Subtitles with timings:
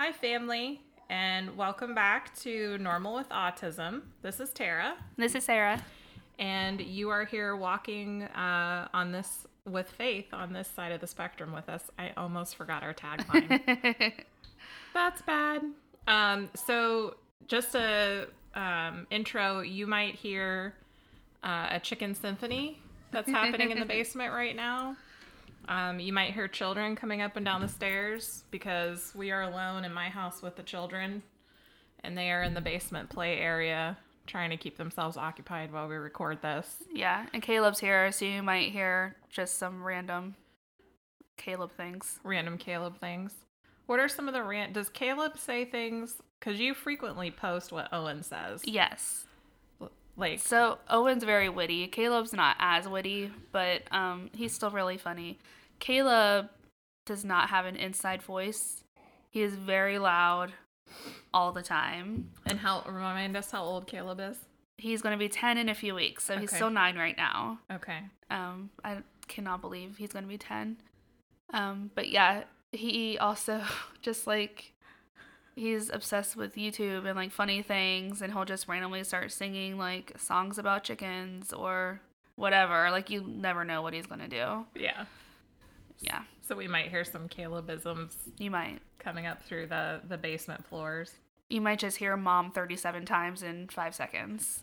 [0.00, 4.02] Hi, family, and welcome back to Normal with Autism.
[4.22, 5.82] This is Tara, This is Sarah.
[6.38, 11.06] and you are here walking uh, on this with Faith on this side of the
[11.08, 11.90] spectrum with us.
[11.98, 14.12] I almost forgot our tagline.
[14.94, 15.64] That's bad.
[16.06, 17.16] Um, so,
[17.48, 19.62] just a um, intro.
[19.62, 20.74] You might hear
[21.42, 22.80] uh, a chicken symphony
[23.10, 24.96] that's happening in the basement right now.
[25.68, 29.84] Um, you might hear children coming up and down the stairs because we are alone
[29.84, 31.22] in my house with the children,
[32.02, 35.96] and they are in the basement play area trying to keep themselves occupied while we
[35.96, 36.76] record this.
[36.92, 40.34] yeah, and Caleb's here, so you might hear just some random
[41.36, 42.18] Caleb things.
[42.24, 43.32] Random Caleb things.
[43.86, 44.74] What are some of the rant?
[44.74, 46.16] Does Caleb say things?
[46.38, 48.62] Because you frequently post what Owen says.
[48.64, 49.24] Yes.
[50.16, 51.86] Like, So Owen's very witty.
[51.86, 55.38] Caleb's not as witty, but um, he's still really funny.
[55.78, 56.50] Caleb
[57.06, 58.84] does not have an inside voice.
[59.30, 60.52] He is very loud
[61.32, 62.30] all the time.
[62.46, 64.38] and how remind us how old Caleb is?
[64.78, 67.58] He's going to be 10 in a few weeks, so he's still 9 right now.
[67.72, 67.98] Okay.
[68.30, 70.76] Um, I cannot believe he's going to be 10.
[71.52, 73.62] Um, but yeah, he also
[74.02, 74.72] just like
[75.56, 80.12] he's obsessed with YouTube and like funny things and he'll just randomly start singing like
[80.16, 82.00] songs about chickens or
[82.36, 82.90] whatever.
[82.90, 84.66] Like you never know what he's going to do.
[84.80, 85.06] Yeah.
[86.00, 88.80] Yeah, So we might hear some Calebisms you might.
[88.98, 91.12] coming up through the the basement floors.
[91.50, 94.62] You might just hear mom 37 times in 5 seconds.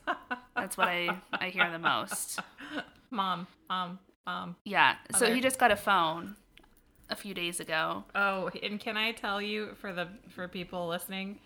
[0.56, 2.39] That's what I I hear the most.
[3.11, 4.56] Mom, mom, mom.
[4.66, 4.95] Yeah.
[5.17, 6.36] So Other- he just got a phone
[7.09, 8.03] a few days ago.
[8.13, 11.39] Oh, and can I tell you for the for people listening,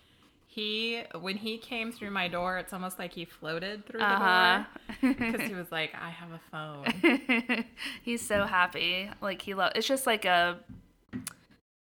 [0.52, 4.64] he when he came through my door, it's almost like he floated through Uh-huh.
[5.00, 7.64] the door because he was like, "I have a phone."
[8.02, 9.08] He's so happy.
[9.20, 9.72] Like he loves.
[9.76, 10.58] It's just like a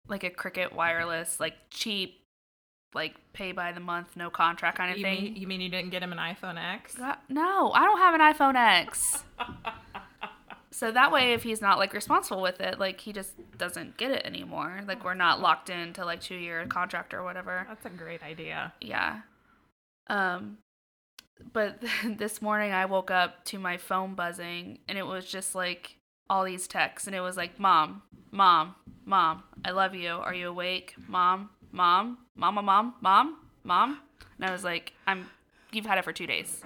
[0.08, 2.20] like a Cricket wireless, like cheap,
[2.94, 5.22] like pay by the month, no contract kind of You thing.
[5.22, 6.94] mean, you mean you didn't get him an iPhone X?
[6.96, 9.22] God- no, I don't have an iPhone X.
[10.70, 14.10] so that way, if he's not like responsible with it, like he just doesn't get
[14.10, 14.80] it anymore.
[14.86, 17.66] Like we're not locked into like two year contract or whatever.
[17.68, 18.72] That's a great idea.
[18.80, 19.20] Yeah.
[20.08, 20.58] Um
[21.52, 25.96] but this morning I woke up to my phone buzzing and it was just like
[26.28, 28.74] all these texts and it was like mom, mom,
[29.06, 30.10] mom, I love you.
[30.10, 30.94] Are you awake?
[31.06, 34.00] Mom, mom, mama, mom, mom, mom.
[34.36, 35.30] And I was like, I'm
[35.72, 36.62] you've had it for 2 days.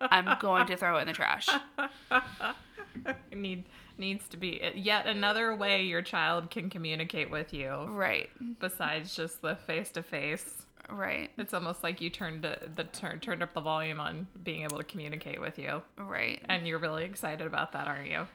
[0.00, 1.48] I'm going to throw it in the trash.
[3.34, 3.64] Need
[3.98, 8.30] needs to be yet another way your child can communicate with you Right.
[8.58, 10.66] besides just the face to face.
[10.90, 11.30] Right.
[11.38, 14.84] It's almost like you turned the, turn, turned up the volume on being able to
[14.84, 16.42] communicate with you, Right.
[16.48, 18.26] and you're really excited about that, aren't you?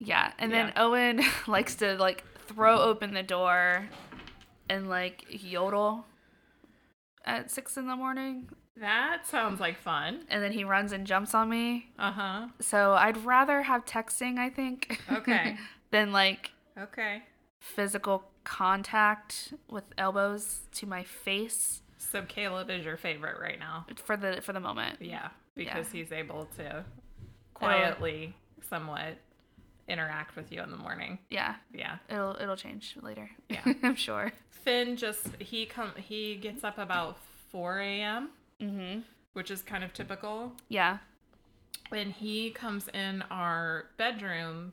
[0.00, 0.64] Yeah, and Yeah.
[0.66, 3.88] then Owen likes to like throw open the door
[4.68, 6.04] and like yodel
[7.24, 10.24] at six in the morning, That sounds like fun.
[10.28, 11.90] and then he runs and jumps on me.
[11.98, 12.48] Uh huh.
[12.60, 15.56] So I'd rather have texting, I think, Okay.
[15.90, 17.22] than like Okay.
[17.60, 23.86] physical contact with elbows to my face So Caleb is your favorite right now.
[24.04, 25.00] for the for the moment.
[25.00, 26.84] Yeah, because he's able to
[27.54, 28.34] quietly,
[28.68, 29.18] somewhat
[29.88, 31.18] interact with you in the morning.
[31.30, 31.98] Yeah, Yeah.
[32.08, 33.30] it'll it'll change later.
[33.48, 33.60] Yeah.
[33.82, 34.32] I'm sure.
[34.50, 37.18] Finn just he come he gets up about
[37.52, 38.30] four a.m.,
[38.64, 39.02] Mhm.
[39.34, 40.52] which is kind of typical.
[40.68, 40.98] Yeah.
[41.90, 44.72] when he comes in our bedroom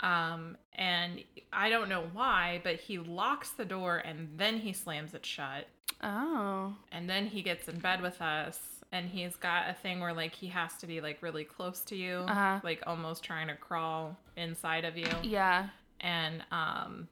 [0.00, 5.14] um and i don't know why but he locks the door and then he slams
[5.14, 5.66] it shut
[6.00, 6.76] Oh.
[6.92, 8.60] and then he gets in bed with us
[8.92, 11.96] and he's got a thing where like he has to be like really close to
[11.96, 12.60] you Uh-huh.
[12.62, 15.70] like almost trying to crawl inside of you Yeah.
[16.00, 17.08] and um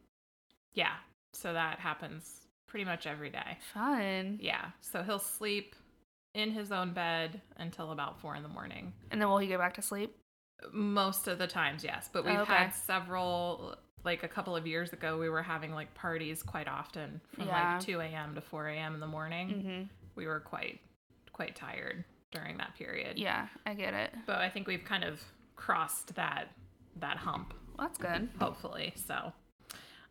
[0.74, 0.94] yeah
[1.32, 4.38] so that happens pretty much every day Fun.
[4.40, 5.74] yeah so he'll sleep
[6.36, 9.58] in his own bed until about four in the morning And then will he go
[9.58, 10.14] back to sleep?
[10.72, 12.08] Most of the times, yes.
[12.12, 12.54] But we've Oh, okay.
[12.54, 17.20] had several, like a couple of years ago, we were having like parties quite often
[17.34, 17.74] from Yeah.
[17.74, 18.34] like 2 a.m.
[18.34, 18.94] to 4 a.m.
[18.94, 19.48] in the morning.
[19.48, 19.82] Mm-hmm.
[20.14, 20.80] We were quite,
[21.32, 23.18] quite tired during that period.
[23.18, 24.12] Yeah, I get it.
[24.26, 25.22] But I think we've kind of
[25.56, 26.48] crossed that,
[27.00, 28.28] that hump, Well, that's good.
[28.38, 28.92] hopefully.
[29.06, 29.32] So,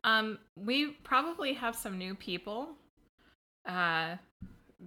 [0.04, 2.70] um, we probably have some new people,
[3.68, 4.16] uh,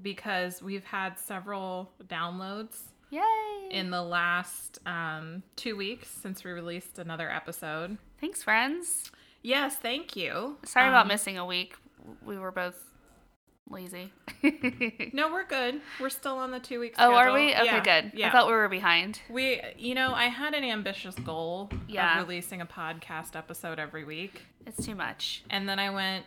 [0.03, 2.77] because we've had several downloads
[3.11, 3.23] Yay!
[3.71, 7.99] in the last um, two weeks since we released another episode.
[8.21, 9.11] Thanks, friends.
[9.43, 10.57] Yes, thank you.
[10.65, 11.75] Sorry about Um, missing a week.
[12.25, 12.77] We were both
[13.69, 14.13] lazy.
[15.13, 15.81] No, we're good.
[16.01, 16.97] We're still on the two weeks.
[17.01, 17.53] oh, are we?
[17.55, 18.13] Okay, Yeah, good.
[18.15, 18.29] Yeah.
[18.29, 19.21] I thought we were behind.
[19.31, 22.21] we, you know, I had an ambitious goal Yeah.
[22.21, 25.43] of releasing a podcast episode every week, It's too much.
[25.51, 26.25] and then I went,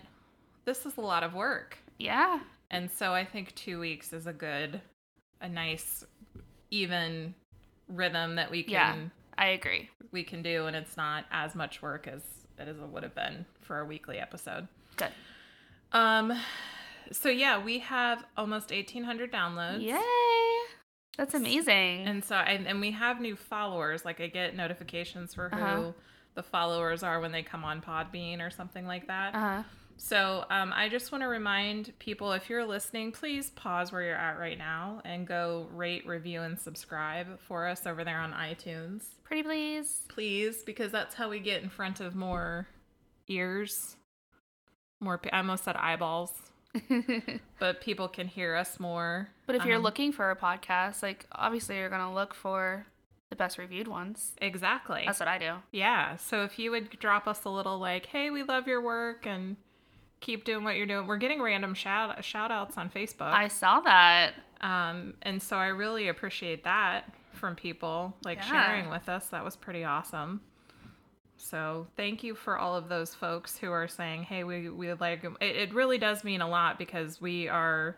[0.66, 1.78] this is a lot of work.
[2.00, 2.40] Yeah.
[2.72, 4.82] And so I think two weeks is a good,
[5.42, 6.04] a nice,
[6.72, 7.36] even
[7.88, 8.96] rhythm that we can Yeah.
[9.38, 9.90] I agree.
[10.12, 12.22] we can do, and it's not as much work as
[12.58, 14.68] it would have been for a weekly episode.
[14.96, 15.12] Good.
[15.92, 16.32] Um,
[17.12, 19.82] so yeah, we have almost eighteen hundred downloads.
[19.82, 20.00] Yay.
[21.18, 22.06] That's amazing.
[22.08, 24.06] And so, and, and we have new followers.
[24.06, 25.92] Like I get notifications for who Uh-huh.
[26.36, 29.36] the followers are when they come on Podbean or something like that.
[29.36, 29.64] uh-huh.
[30.04, 34.16] So um, I just want to remind people if you're listening, please pause where you're
[34.16, 39.04] at right now and go rate, review, and subscribe for us over there on iTunes.
[39.24, 40.02] Pretty please.
[40.10, 42.68] Please, because that's how we get in front of more
[43.28, 43.96] ears.
[45.00, 46.34] More, I almost said eyeballs,
[47.60, 49.30] but people can hear us more.
[49.46, 52.88] But if you're Um, looking for a podcast, like obviously you're gonna look for
[53.30, 54.34] the best reviewed ones.
[54.42, 55.04] Exactly.
[55.06, 55.54] That's what I do.
[55.72, 56.18] Yeah.
[56.18, 59.58] So if you would drop us a little like, hey, we love your work and
[60.22, 61.06] keep doing what you're doing.
[61.08, 63.32] We're getting random shout shout outs on Facebook.
[63.34, 64.34] I saw that.
[64.62, 68.52] um, and so I really appreciate that from people like Yeah.
[68.68, 69.28] sharing with us.
[69.30, 70.42] That was pretty awesome.
[71.38, 75.24] So thank you for all of those folks who are saying, hey, we, we like
[75.24, 77.96] it, it really does mean a lot because we are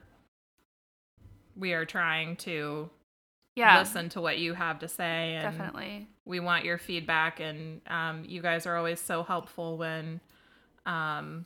[1.56, 2.90] we are trying to
[3.56, 3.78] Yeah.
[3.80, 6.08] listen to what you have to say and Definitely.
[6.26, 10.20] we want your feedback and um, you guys are always so helpful when
[10.86, 11.46] um,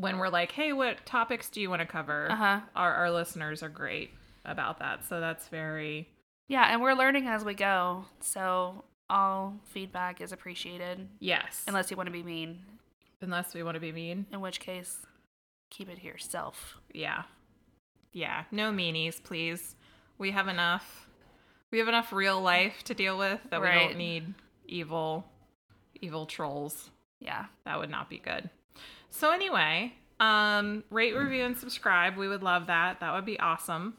[0.00, 2.60] when we're like hey what topics do you want to cover Uh huh.
[2.76, 4.10] our, our listeners are great
[4.44, 6.08] about that so that's very
[6.48, 8.04] Yeah, and we're learning as we go.
[8.20, 11.08] So all feedback is appreciated.
[11.20, 12.58] yes Unless you want to be mean.
[13.20, 14.98] unless we want to be mean In which case,
[15.70, 16.76] keep it to yourself.
[16.94, 17.22] yeah
[18.12, 19.76] yeah no meanies please
[20.16, 21.06] we have enough
[21.70, 24.32] we have enough real life to deal with that we don't need
[24.66, 25.24] evil
[26.00, 26.90] evil trolls
[27.20, 27.46] Yeah.
[27.66, 28.48] that would not be good.
[29.10, 32.16] So anyway, um, rate, review, and subscribe.
[32.16, 33.00] We would love that.
[33.00, 33.96] That would be awesome.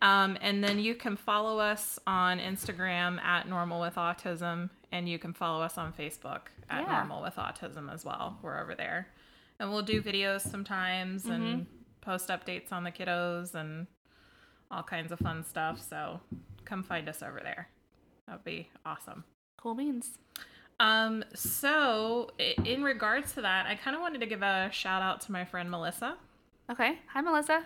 [0.00, 5.18] Um, and then you can follow us on Instagram at Normal with Autism, and you
[5.18, 6.92] can follow us on Facebook at Yeah.
[6.98, 8.38] Normal with Autism as well.
[8.42, 9.08] We're over there,
[9.60, 11.66] and we'll do videos sometimes and
[12.00, 13.86] post updates on the kiddos and
[14.72, 15.80] all kinds of fun stuff.
[15.80, 16.20] So
[16.64, 17.68] come find us over there.
[18.26, 19.22] That would be awesome.
[19.56, 20.18] Cool beans.
[20.80, 22.30] Um, so
[22.64, 25.44] in regards to that, I kind of wanted to give a shout out to my
[25.44, 26.16] friend Melissa.
[26.70, 26.98] Okay.
[27.12, 27.64] Hi, Melissa.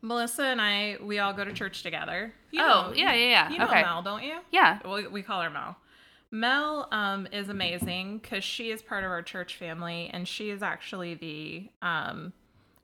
[0.00, 2.32] Melissa and I, we all go to church together.
[2.50, 3.50] You oh, know- yeah, yeah, yeah.
[3.50, 3.82] You know okay.
[3.82, 4.38] Mel, don't you?
[4.50, 4.78] Yeah.
[4.88, 5.76] We, we call her Mel.
[6.30, 10.62] Mel um, is amazing because she is part of our church family, and she is
[10.62, 12.32] actually the um,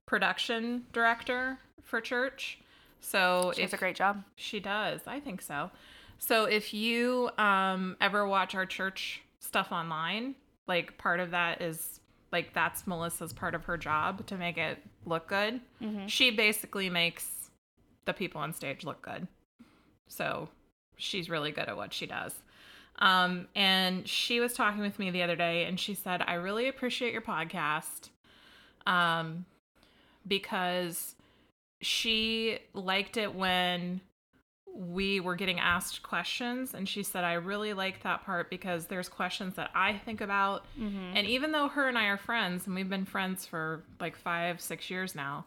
[0.07, 2.59] production director for church.
[3.01, 4.23] So She does a great job.
[4.37, 5.01] she does.
[5.07, 5.71] I think so.
[6.19, 10.35] So if you um ever watch our church stuff online,
[10.67, 12.01] like part of that is
[12.33, 15.61] like that's Melissa's part of her job to make it look good.
[16.09, 17.51] She basically makes
[18.05, 19.27] the people on stage look good.
[20.09, 20.49] So
[20.97, 22.35] she's really good at what she does.
[23.01, 26.69] Um, and she was talking with me the other day and she said, I really
[26.69, 28.11] appreciate your podcast.
[28.87, 29.45] Um,
[30.27, 31.15] because
[31.81, 34.01] she liked it when
[34.81, 39.09] we were getting asked questions and she said i really like that part because there's
[39.09, 41.17] questions that i think about Mm-hmm.
[41.17, 44.61] and even though her and i are friends and we've been friends for like five
[44.61, 45.45] six years now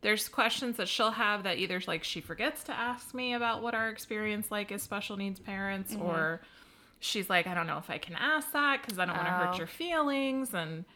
[0.00, 3.74] there's questions that she'll have that either like she forgets to ask me about what
[3.74, 6.40] our experience like as special needs parents or
[7.00, 9.34] she's like i don't know if i can ask that because i don't want to
[9.34, 9.46] Oh.
[9.48, 10.86] hurt your feelings and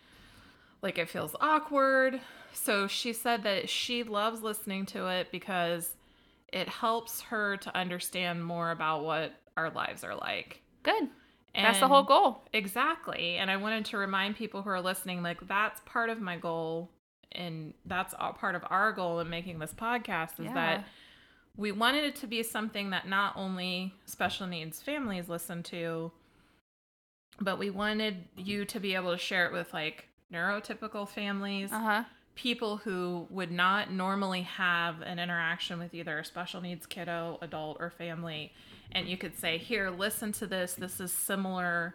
[0.80, 2.20] like it feels awkward.
[2.52, 5.90] So she said that she loves listening to it because
[6.54, 10.62] it helps her to understand more about what our lives are like.
[10.82, 11.08] Good.
[11.54, 12.42] That's the whole goal.
[12.52, 13.36] Exactly.
[13.36, 16.90] And I wanted to remind people who are listening like that's part of my goal
[17.32, 20.54] and that's all part of our goal in making this podcast is Yeah.
[20.54, 20.84] that
[21.56, 26.10] we wanted it to be something that not only special needs families listen to
[27.40, 31.78] but we wanted you to be able to share it with like neurotypical families Uh
[31.80, 32.04] huh.
[32.34, 37.76] People who would not normally have an interaction with either a special needs kiddo, adult,
[37.80, 38.52] or family.
[38.92, 40.74] And you could say, Here, listen to this.
[40.74, 41.94] This is similar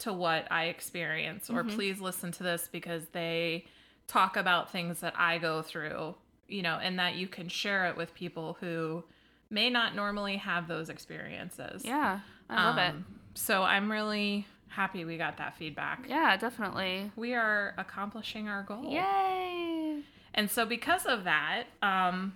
[0.00, 1.48] to what I experience.
[1.50, 3.66] Or please listen to this because they
[4.06, 6.14] talk about things that I go through,
[6.48, 9.04] you know, and that you can share it with people who
[9.50, 11.84] may not normally have those experiences.
[11.84, 12.20] Yeah.
[12.50, 16.06] I love Um, So I'm really happy we got that feedback.
[16.08, 17.10] Yeah, definitely.
[17.16, 18.90] We are accomplishing our goal.
[18.92, 20.02] Yay.
[20.34, 22.34] And so, because of that, um,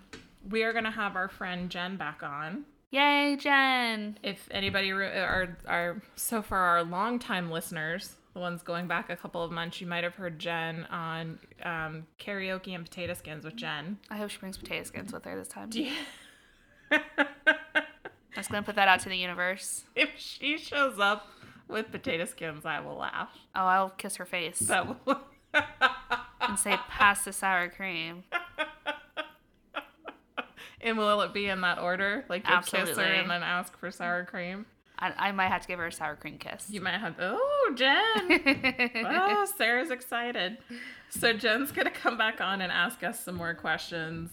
[0.49, 2.65] we are going to have our friend Jen back on.
[2.91, 4.19] Yay, Jen.
[4.23, 9.17] If anybody re- are are so far our longtime listeners the ones going back a
[9.17, 13.57] couple of months, you might have heard Jen on um, karaoke and potato skins with
[13.57, 13.99] Jen.
[14.11, 15.71] I hope she brings potato skins with her this time.
[15.71, 15.93] Do you-
[16.93, 17.01] I'm
[18.37, 19.85] just gonna put that out to the universe.
[19.97, 21.27] if she shows up
[21.69, 23.31] with potato skins, I will laugh.
[23.55, 25.21] Oh, I'll kiss her face That will.
[26.41, 28.25] and say, "Pass the sour cream."
[30.81, 32.25] and will it be in that order?
[32.29, 34.67] Like you kiss her and then ask for sour cream?
[35.01, 36.67] I, I might have to give her a sour cream kiss.
[36.71, 37.15] You might have.
[37.21, 37.95] Oh, Jen.
[39.07, 40.59] oh, Sarah's excited.
[41.11, 44.31] So Jen's gonna come back on and ask us some more questions,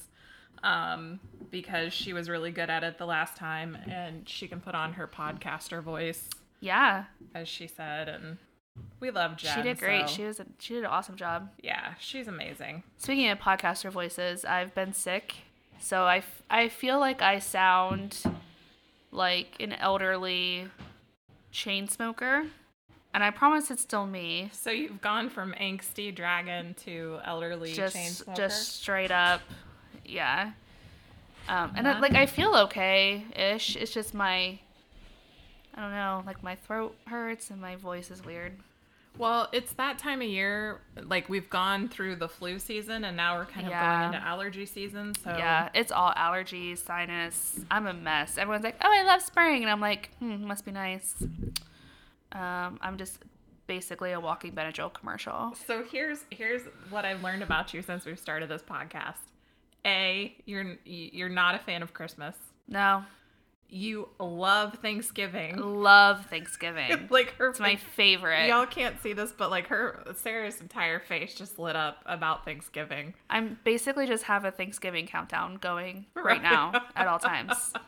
[0.64, 1.20] um,
[1.52, 4.94] because she was really good at it the last time, and she can put on
[4.94, 8.38] her podcaster voice, yeah, as she said, and
[9.00, 9.56] we love Jen.
[9.56, 10.08] she did great.
[10.10, 11.50] so- She was a, she did an awesome job.
[11.62, 12.84] yeah, she's amazing.
[12.98, 15.36] Speaking of podcaster voices, I've been sick,
[15.80, 18.18] so I, f- I feel like I sound
[19.12, 20.68] like an elderly
[21.52, 22.46] chain smoker,
[23.14, 24.50] and I promise it's still me.
[24.52, 28.36] So you've gone from angsty dragon to elderly chain Just smoker.
[28.42, 29.42] just straight up,
[30.04, 30.52] yeah.
[31.48, 31.88] Um, and.
[31.88, 33.76] I, like I feel okay ish.
[33.76, 34.60] It's just my
[35.76, 38.54] I don't know, like my throat hurts and my voice is weird.
[39.18, 40.80] Well, it's that time of year.
[41.02, 44.02] Like we've gone through the flu season, and now we're kind of Yeah.
[44.02, 45.14] going into allergy season.
[45.16, 47.60] So Yeah, it's all allergies, sinus.
[47.72, 48.38] I'm a mess.
[48.38, 51.16] Everyone's like, "Oh, I love spring," and I'm like, "Hmm, must be nice."
[52.32, 53.20] Um, I'm just
[53.68, 55.56] basically a walking Benadryl commercial.
[55.66, 59.16] So here's here's what I've learned about you since we've started this podcast.
[59.86, 62.36] A, you're you're not a fan of Christmas.
[62.68, 63.06] No,
[63.70, 65.58] You love Thanksgiving.
[65.58, 67.08] love Thanksgiving.
[67.10, 68.48] like her It's my favorite.
[68.48, 73.14] Y'all can't see this, but like her Sarah's entire face just lit up about Thanksgiving.
[73.30, 76.26] I'm basically just have a Thanksgiving countdown going Right.
[76.26, 77.74] right now at all times.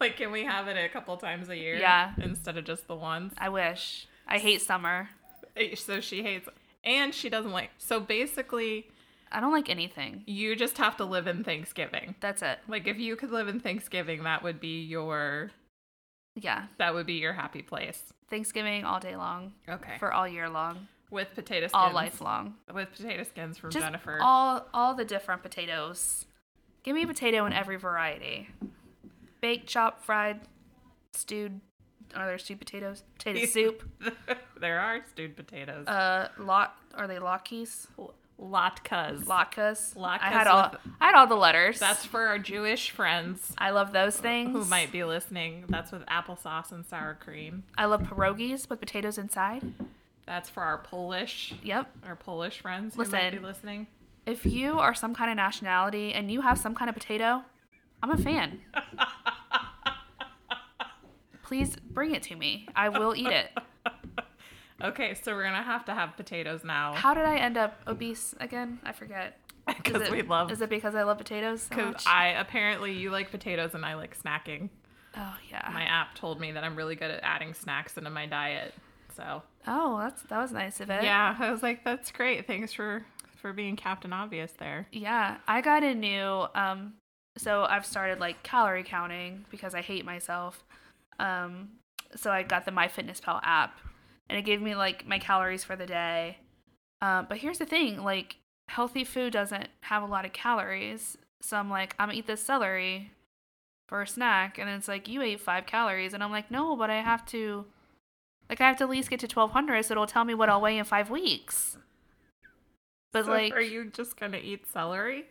[0.00, 1.76] Like, can we have it a couple times a year?
[1.76, 2.12] Yeah.
[2.16, 3.34] Instead of just the once.
[3.36, 4.06] I wish.
[4.26, 5.10] I hate summer.
[5.54, 6.48] Eh, so she hates,
[6.84, 7.68] and she doesn't like.
[7.76, 8.88] So basically,
[9.32, 10.24] I don't like anything.
[10.26, 12.14] you just have to live in Thanksgiving.
[12.20, 12.58] That's it.
[12.68, 15.50] Like, if you could live in Thanksgiving, that would be your
[16.34, 16.66] Yeah.
[16.78, 18.12] that would be your happy place.
[18.28, 19.52] Thanksgiving all day long.
[19.68, 19.96] Okay.
[19.98, 20.88] For all year long.
[21.10, 21.72] with potato skins.
[21.74, 22.54] All life long.
[22.72, 24.18] With potato skins from Just Jennifer.
[24.22, 26.26] all all the different potatoes.
[26.84, 28.48] Give me a potato in every variety.
[29.40, 30.40] Baked, chopped, fried,
[31.12, 31.60] stewed.
[32.14, 33.02] Are there stewed potatoes?
[33.18, 33.82] Potato soup.
[34.60, 35.86] there are stewed potatoes.
[35.88, 36.76] Uh, lot.
[36.94, 37.86] Are they latkes?
[38.40, 39.24] Latkes.
[39.24, 39.94] Latkes.
[39.96, 40.74] Latkes I had all.
[41.00, 41.78] I had all the letters.
[41.78, 44.52] That's for our Jewish friends I love those things.
[44.52, 45.64] who might be listening.
[45.68, 47.64] That's with applesauce and sour cream.
[47.76, 49.62] I love pierogies with potatoes inside.
[50.26, 51.90] That's for our Polish, Yep.
[52.06, 53.42] our Polish friends who might be Listen.
[53.42, 53.86] listening.
[54.26, 57.42] If you are some kind of nationality and you have some kind of potato,
[58.02, 58.60] I'm a fan.
[61.42, 62.68] Please bring it to me.
[62.76, 63.50] I will eat it.
[64.82, 68.34] Okay, so we're gonna have to have potatoes now How did I end up obese
[68.40, 68.78] again?
[68.84, 69.38] I forget.
[69.66, 70.50] Because we love.
[70.50, 72.06] Is it because I love potatoes Because much?
[72.06, 74.68] I apparently you like potatoes and I like snacking.
[75.16, 75.70] oh yeah.
[75.72, 78.74] My app told me that I'm really good at adding snacks into my diet.
[79.14, 81.04] So oh, that's that was nice of it.
[81.04, 82.46] yeah, I was like, that's great.
[82.46, 83.04] Thanks for
[83.36, 84.88] for being Captain Obvious there.
[84.92, 86.94] Yeah, I got a new um
[87.36, 90.64] so I've started like calorie counting because I hate myself.
[91.20, 91.68] Um
[92.16, 93.78] so I got the MyFitnessPal app
[94.30, 96.38] and it gave me like my calories for the day.
[97.02, 98.36] Um but here's the thing, like
[98.68, 101.18] healthy food doesn't have a lot of calories.
[101.42, 103.10] So I'm like, I'm gonna eat this celery
[103.88, 106.90] for a snack and it's like you ate 5 calories and I'm like, "No, but
[106.90, 107.66] I have to
[108.48, 110.60] like I have to at least get to 1200 so it'll tell me what I'll
[110.60, 111.76] weigh in 5 weeks."
[113.12, 115.26] But So like are you just gonna eat celery?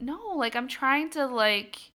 [0.00, 1.91] no, like I'm trying to like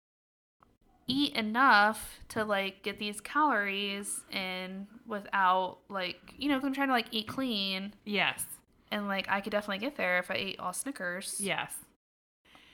[1.08, 6.94] eat enough to like get these calories in without like you know, I'm trying to
[6.94, 8.44] like eat clean Yes.
[8.92, 11.74] and like I could definitely get there if I ate all Snickers Yes.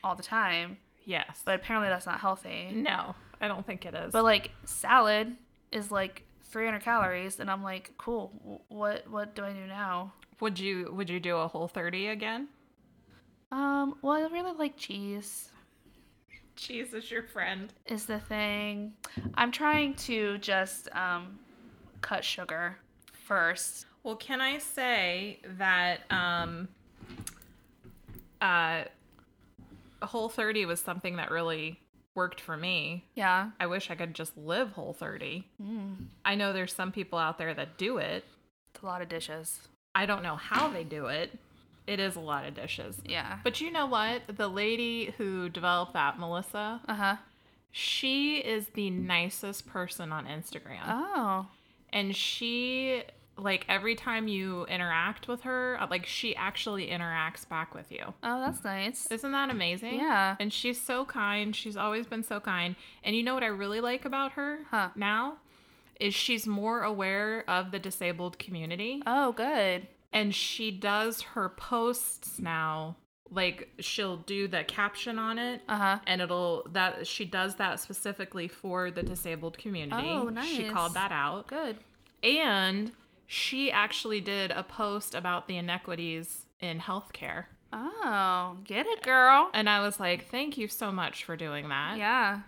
[0.04, 0.78] all the time.
[1.04, 1.42] Yes.
[1.44, 2.70] But apparently that's not healthy.
[2.74, 4.12] no, I don't think it is.
[4.14, 5.36] But like salad
[5.72, 8.62] is like 300 calories and I'm like, cool.
[8.70, 10.14] What what do I do now?
[10.40, 12.48] would you would you do a whole 30 again?
[13.52, 15.51] Um, well, I really like cheese.
[16.62, 17.74] Cheese is your friend.
[17.88, 18.94] is the thing.
[19.34, 21.40] I'm trying to just um,
[22.02, 22.78] cut sugar
[23.26, 23.88] first.
[24.04, 26.68] Well, can I say that um
[28.42, 28.84] uh
[30.04, 31.80] Whole 30 was something that really
[32.16, 33.06] worked for me.
[33.16, 33.52] Yeah.
[33.60, 35.48] I wish I could just live Whole 30.
[35.64, 38.24] Mm, I know there's some people out there that do it.
[38.74, 39.60] it's a lot of dishes.
[39.96, 41.38] I don't know how they do it.
[41.88, 43.02] It is a lot of dishes.
[43.06, 43.40] Yeah.
[43.44, 44.22] But you know what?
[44.28, 47.16] The lady who developed that, Melissa, Uh huh.
[47.72, 50.84] she is the nicest person on Instagram.
[50.86, 51.48] Oh.
[51.92, 53.04] And she
[53.38, 58.14] like every time you interact with her, uh, like she actually interacts back with you.
[58.22, 59.08] Oh, that's nice.
[59.10, 59.96] Isn't that amazing?
[59.96, 60.36] Yeah.
[60.40, 61.56] And she's so kind.
[61.56, 62.76] She's always been so kind.
[63.04, 64.90] And you know what I really like about her Huh.
[64.96, 65.38] now?
[66.00, 69.02] Is she's more aware of the disabled community.
[69.08, 69.88] Oh, good.
[70.14, 72.98] And she does her posts now.
[73.30, 75.62] Like she'll do the caption on it.
[75.70, 76.00] Uh huh.
[76.06, 80.10] And it'll that she does that specifically for the disabled community.
[80.10, 80.50] Oh, nice.
[80.50, 81.48] She called that out.
[81.48, 81.78] Good.
[82.24, 82.92] And
[83.26, 87.46] she actually did a post about the inequities in healthcare.
[87.72, 89.50] Oh, get it, girl.
[89.54, 91.98] And I was like, thank you so much for doing that.
[91.98, 92.42] Yeah.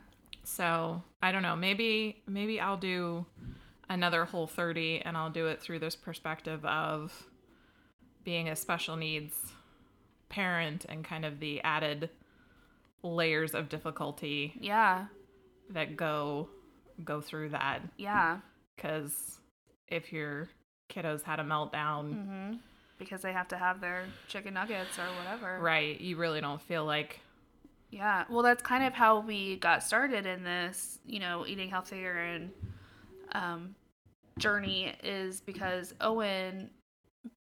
[0.44, 1.56] So I don't know.
[1.56, 3.26] Maybe maybe I'll do
[3.90, 7.28] another whole 30 and I'll do it through this perspective of
[8.24, 9.36] being a special needs
[10.30, 12.10] parent and kind of the added
[13.04, 15.06] layers of difficulty Yeah.
[15.70, 16.50] that go
[17.04, 18.40] go through that Yeah.
[18.76, 19.40] because
[19.88, 20.50] if your
[20.90, 22.54] kiddos had a meltdown Mm-hmm.
[23.00, 25.60] Because they have to have their chicken nuggets or whatever.
[25.60, 27.20] right you really don't feel like
[27.92, 28.24] Yeah.
[28.30, 32.52] Well, that's kind of how we got started in this, you know, eating healthier and
[33.34, 33.76] um,
[34.40, 36.70] journey is because Owen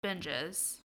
[0.03, 0.81] binges.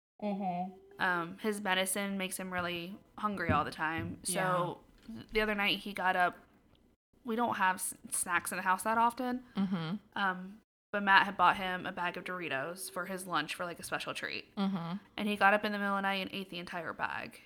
[0.99, 4.17] Um, his medicine makes him really hungry all the time.
[4.23, 4.79] So
[5.33, 6.37] the other night he got up.
[7.25, 9.41] We don't have s- snacks in the house that often.
[9.57, 10.55] mm-hmm Um,
[10.93, 13.83] but Matt had bought him a bag of Doritos for his lunch for like a
[13.83, 14.55] special treat.
[14.57, 16.93] mm-hmm And he got up in the middle of the night and ate the entire
[16.93, 17.41] bag.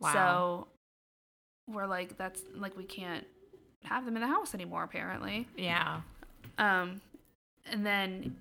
[0.00, 0.12] Wow.
[0.12, 3.26] So we're like, that's like we can't
[3.84, 5.48] have them in the house anymore, apparently.
[5.56, 6.00] yeah
[6.58, 7.00] Um,
[7.66, 8.36] and then,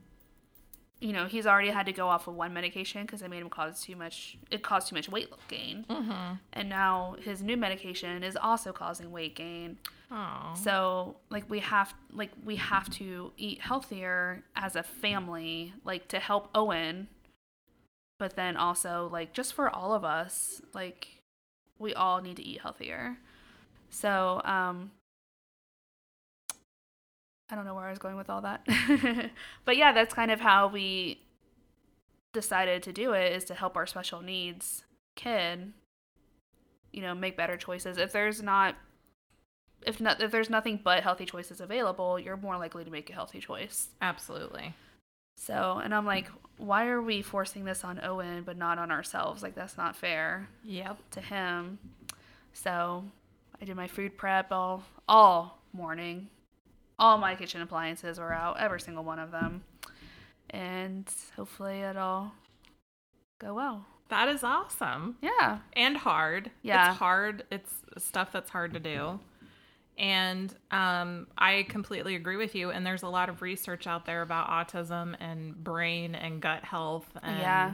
[1.00, 3.50] you know, he's already had to go off of one medication because it made him
[3.50, 4.38] cause too much.
[4.52, 9.12] It caused too much weight gain, mm-hmm and now his new medication is also causing
[9.12, 9.78] weight gain.
[10.12, 16.08] oh So like we have like we have to eat healthier as a family, like
[16.10, 17.08] to help Owen,
[18.18, 21.22] but then also like just for all of us, like
[21.78, 23.18] we all need to eat healthier.
[23.90, 24.92] So um
[27.50, 28.68] I don't know where I was going with all that.
[29.66, 31.22] but yeah, that's kind of how we
[32.34, 34.84] decided to do it is to help our special needs
[35.16, 35.74] kid
[36.92, 37.98] you know make better choices.
[37.98, 38.76] If there's not
[39.86, 43.14] if not if there's nothing but healthy choices available you're more likely to make a
[43.14, 43.90] healthy choice.
[44.02, 44.74] Absolutely.
[45.36, 49.42] So and i'm like why are we forcing this on owen but not on ourselves?
[49.42, 50.98] Like that's not fair yep.
[51.12, 51.80] to him.
[52.54, 53.04] So
[53.62, 56.30] i did my food prep all all morning
[57.00, 59.64] all my kitchen appliances were out every single one of them
[60.52, 62.32] and hopefully it'll
[63.40, 66.52] go well that is awesome yeah and hard.
[66.62, 66.90] Yeah.
[66.90, 67.44] It's hard.
[67.52, 69.20] It's stuff that's hard to do.
[69.98, 72.72] And um, I completely agree with you.
[72.72, 77.06] And there's a lot of research out there about autism and brain and gut health.
[77.22, 77.72] And, Yeah.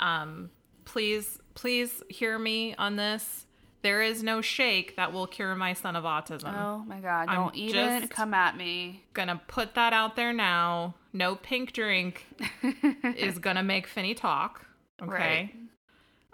[0.00, 0.50] Um,
[0.84, 3.46] please, please hear me on this.
[3.84, 6.52] There is no shake that will cure my son of autism.
[6.58, 10.94] oh my god I'm don't even come at me Gonna put that out there now.
[11.12, 12.26] No pink drink
[13.16, 14.64] is gonna make Finney talk.
[15.02, 15.12] Okay.
[15.12, 15.54] Right.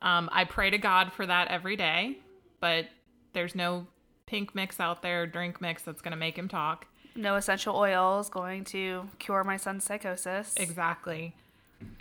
[0.00, 2.18] Um, I pray to God for that every day,
[2.60, 2.86] but
[3.34, 3.86] there's no
[4.26, 6.86] pink mix out there, drink mix that's gonna make him talk.
[7.16, 10.54] no essential oils going to cure my son's psychosis.
[10.56, 11.34] Exactly.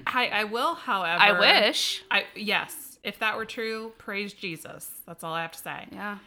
[0.07, 1.21] I, I will, however.
[1.21, 2.03] I wish.
[2.09, 4.89] I yes, if that were true, praise Jesus.
[5.05, 5.87] That's all I have to say.
[5.91, 6.17] Yeah.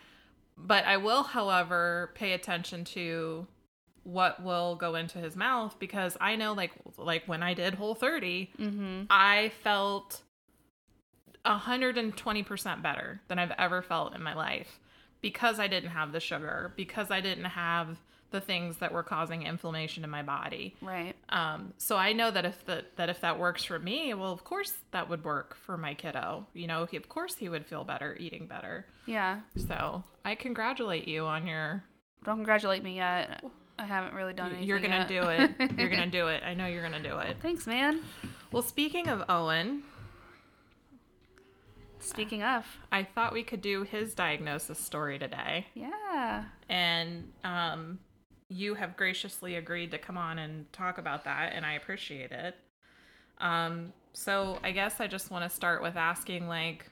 [0.57, 3.47] But I will, however, pay attention to
[4.05, 7.95] what will go into his mouth because I know, like, like when I did Whole
[7.95, 9.03] 30, Mm-hmm.
[9.11, 10.23] I felt
[11.45, 14.79] 120% better than I've ever felt in my life
[15.21, 17.99] because I didn't have the sugar, because I didn't have
[18.33, 20.75] the things that were causing inflammation in my body.
[20.83, 21.15] Right.
[21.29, 24.43] Um, so I know that if the, that if that works for me, well, of
[24.45, 26.47] course that would work for my kiddo.
[26.55, 28.87] You know, he, of course he would feel better eating better.
[29.07, 29.41] Yeah.
[29.69, 31.85] So I congratulate you on your.
[32.25, 33.45] Don't congratulate me yet.
[33.79, 34.69] I haven't really done anything.
[34.69, 35.09] You're gonna yet.
[35.09, 35.73] do it.
[35.79, 36.43] You're gonna do it.
[36.45, 37.37] I know you're gonna do it.
[37.41, 38.01] Thanks, man.
[38.53, 39.83] Well, speaking of Owen,
[42.03, 45.67] Speaking of, I thought we could do his diagnosis story today.
[45.75, 46.45] yeah.
[46.69, 48.01] and um,
[48.53, 52.55] you have graciously agreed to come on and talk about that, and I appreciate it.
[53.39, 56.87] Um, so I guess I just want to start with asking, like,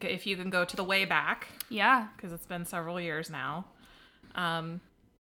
[0.00, 2.06] if you can go to the way back Yeah.
[2.16, 3.64] because it's been several years now.
[4.34, 4.80] Um,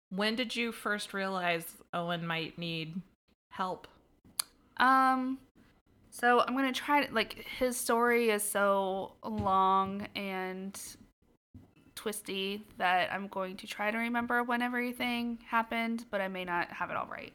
[0.09, 3.01] when did you first realize Owen might need
[3.49, 3.87] help?
[4.77, 5.39] Um
[6.13, 10.77] so I'm going to try to like his story is so long and
[12.01, 16.71] twisty that I'm going to try to remember when everything happened, but I may not
[16.71, 17.31] have it all right.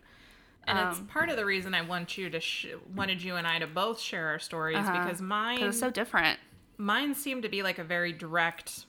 [0.64, 3.46] And it's Um, part of the reason I want you to sh- wanted you and
[3.46, 5.04] I to both share our stories Uh-huh.
[5.04, 6.40] because mine it's so different.
[6.78, 8.86] mine seemed to be like a very direct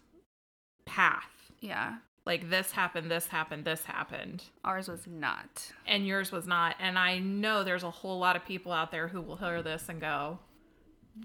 [0.86, 1.52] path.
[1.60, 1.98] Yeah.
[2.26, 4.46] Like this happened, this happened, this happened.
[4.66, 5.72] Ours was not.
[5.86, 6.76] And yours was not.
[6.80, 9.88] And I know there's a whole lot of people out there who will hear this
[9.90, 10.40] and go,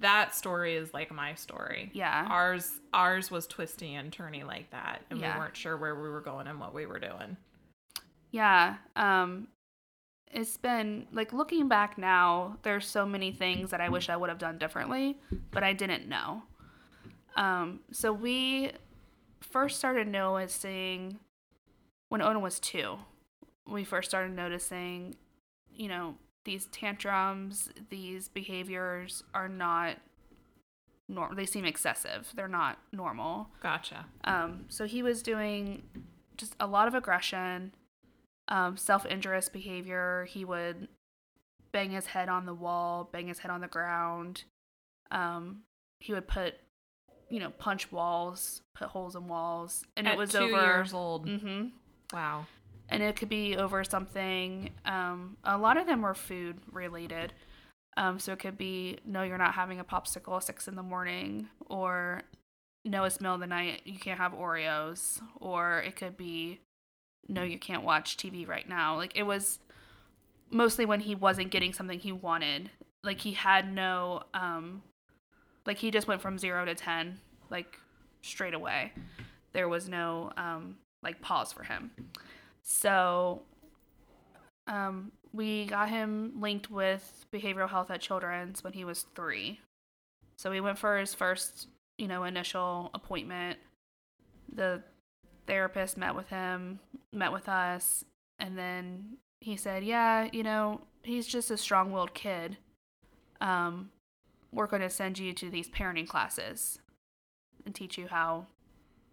[0.00, 1.90] that story is like my story.
[1.92, 2.26] Yeah.
[2.30, 5.02] Ours ours was twisty and turny like that.
[5.10, 5.34] And Yeah.
[5.34, 7.36] we weren't sure where we were going and what we were doing.
[8.30, 8.76] Yeah.
[8.96, 9.48] Um
[10.30, 14.30] it's been like looking back now, there's so many things that I wish I would
[14.30, 15.18] have done differently,
[15.50, 16.42] but I didn't know.
[17.36, 18.72] Um so we
[19.40, 21.18] first started noticing
[22.08, 22.96] when Owen was 2.
[23.68, 25.16] We first started noticing,
[25.74, 29.96] you know, these tantrums, these behaviors are not
[31.08, 31.36] normal.
[31.36, 32.28] They seem excessive.
[32.34, 33.48] They're not normal.
[33.62, 34.06] Gotcha.
[34.24, 35.82] Um, so he was doing
[36.36, 37.72] just a lot of aggression,
[38.48, 40.26] um, self injurious behavior.
[40.30, 40.88] He would
[41.72, 44.44] bang his head on the wall, bang his head on the ground.
[45.10, 45.60] Um,
[46.00, 46.54] he would put,
[47.28, 50.50] you know, punch walls, put holes in walls, and At it was two over.
[50.60, 51.28] years old.
[51.28, 51.66] hmm
[52.12, 52.46] Wow.
[52.92, 54.70] And it could be over something.
[54.84, 57.32] Um, a lot of them were food related.
[57.96, 60.82] Um, so it could be no, you're not having a popsicle at six in the
[60.82, 62.22] morning, or
[62.84, 66.60] no, it's middle of the night, you can't have Oreos, or it could be
[67.28, 68.96] no, you can't watch TV right now.
[68.96, 69.58] Like it was
[70.50, 72.70] mostly when he wasn't getting something he wanted.
[73.04, 74.82] Like he had no, um,
[75.66, 77.18] like he just went from zero to ten,
[77.50, 77.78] like
[78.22, 78.92] straight away.
[79.52, 81.90] There was no um, like pause for him.
[82.62, 83.42] So
[84.66, 89.60] um, we got him linked with behavioral health at Children's when he was three.
[90.36, 93.58] So we went for his first, you know, initial appointment.
[94.54, 94.82] The
[95.46, 96.78] therapist met with him,
[97.12, 98.04] met with us,
[98.38, 102.58] and then he said, "Yeah, you know, he's just a strong-willed kid.
[103.40, 103.90] Um,
[104.52, 106.78] we're going to send you to these parenting classes
[107.64, 108.46] and teach you how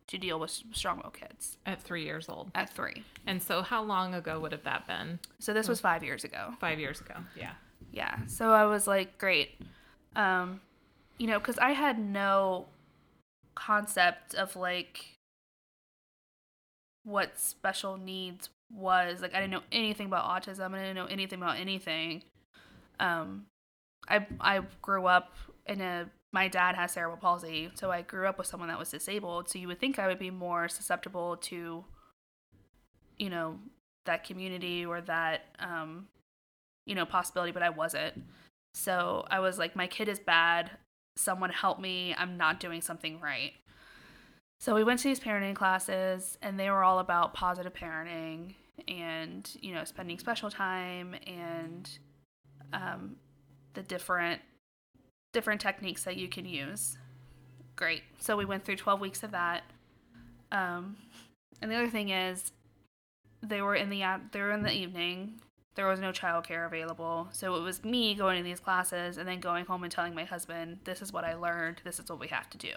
[0.10, 2.52] to deal with strong-willed kids At three years old.
[2.56, 3.04] at three.
[3.26, 5.20] And so how long ago would have that been?
[5.40, 6.54] So this was five years ago.
[6.60, 7.16] Five years ago.
[7.36, 7.54] Yeah.
[7.92, 8.26] Yeah.
[8.28, 9.52] So I was like, great.
[10.16, 10.62] Um,
[11.18, 12.66] you know, because I had no
[13.56, 15.16] concept of like
[17.04, 19.22] what special needs was.
[19.22, 20.74] Like, I didn't know anything about autism.
[20.74, 22.24] I didn't know anything about anything.
[23.00, 23.46] Um,
[24.08, 25.34] I I grew up
[25.66, 26.10] in a.
[26.32, 29.50] My dad has cerebral palsy, so I grew up with someone that was disabled.
[29.50, 31.84] So you would think I would be more susceptible to,
[33.18, 33.60] you know,
[34.06, 36.08] that community or that um,
[36.90, 38.24] you know, possibility, but I wasn't.
[38.74, 40.72] So I was like, my kid is bad.
[41.18, 42.16] Someone help me.
[42.18, 43.54] I'm not doing something right.
[44.60, 48.56] So we went to these parenting classes, and they were all about positive parenting
[48.88, 51.90] and, you know, spending special time and
[52.74, 53.16] um,
[53.76, 54.42] the different
[55.32, 56.98] different techniques that you can use.
[57.76, 58.04] Great.
[58.20, 59.64] So we went through 12 weeks of that.
[60.52, 60.98] Um,
[61.62, 62.52] and the other thing is,
[63.42, 65.40] they were in the they were in the evening
[65.80, 67.30] there was no childcare available.
[67.32, 70.26] So it was me going to these classes and then going home and telling my
[70.26, 72.74] husband, this is what I learned, this is what we have to do.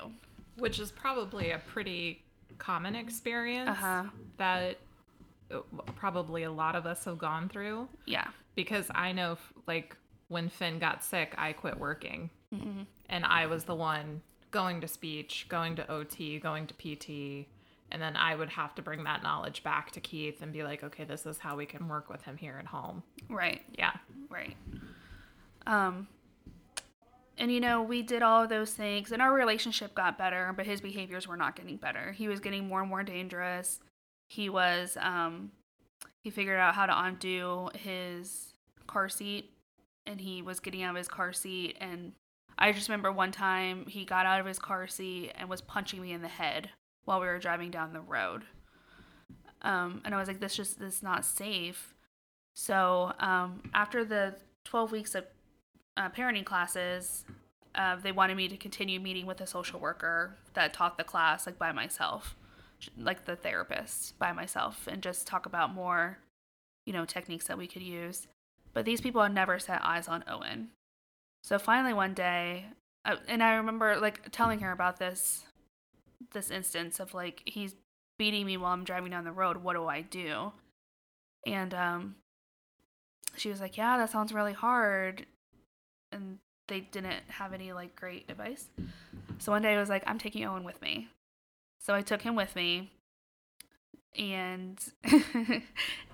[0.56, 2.22] Which is probably a pretty
[2.58, 4.04] common experience Uh-huh.
[4.36, 4.78] that
[5.52, 5.62] uh,
[5.96, 7.88] probably a lot of us have gone through.
[8.06, 8.28] Yeah.
[8.54, 9.36] Because I know,
[9.66, 9.96] like,
[10.28, 12.30] when Finn got sick, I quit working.
[12.52, 17.48] Hmm And I was the one going to speech, going to OT, going to PT.
[17.90, 20.82] And then I would have to bring that knowledge back to Keith and be like,
[20.82, 23.02] okay, this is how we can work with him here at home.
[23.28, 23.62] Right.
[23.76, 23.92] Yeah.
[24.30, 24.56] Right.
[25.66, 26.08] Um
[27.38, 30.66] and you know, we did all of those things and our relationship got better, but
[30.66, 32.12] his behaviors were not getting better.
[32.12, 33.80] He was getting more and more dangerous.
[34.28, 35.50] He was um
[36.22, 38.54] he figured out how to undo his
[38.86, 39.50] car seat
[40.06, 42.12] and he was getting out of his car seat and
[42.58, 46.00] I just remember one time he got out of his car seat and was punching
[46.00, 46.70] me in the head
[47.04, 48.44] while we were driving down the road.
[49.62, 51.94] Um, and I was like, this just this is not safe.
[52.54, 54.34] So um, after the
[54.64, 55.24] 12 weeks of
[55.96, 57.24] uh, parenting classes,
[57.74, 61.46] uh, they wanted me to continue meeting with a social worker that taught the class
[61.46, 62.36] like by myself,
[62.98, 66.18] like the therapist by myself, and just talk about more,
[66.84, 68.26] you know, techniques that we could use.
[68.74, 70.68] But these people had never set eyes on Owen.
[71.42, 72.66] So finally one day,
[73.04, 75.44] uh, and I remember like telling her about this,
[76.32, 77.74] this instance of like he's
[78.18, 79.58] beating me while I'm driving down the road.
[79.58, 80.52] What do I do?
[81.46, 82.16] And um,
[83.36, 85.26] she was like, "Yeah, that sounds really hard,"
[86.12, 88.68] and they didn't have any like great advice.
[89.38, 91.08] So one day I was like, "I'm taking Owen with me."
[91.80, 92.92] So I took him with me.
[94.18, 94.78] and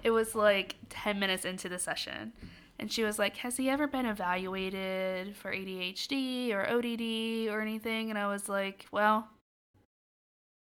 [0.05, 2.33] it was like 10 minutes into the session.
[2.79, 8.11] And she was like, Has he ever been evaluated for ADHD or ODD or anything?
[8.11, 9.29] And I was like, Well,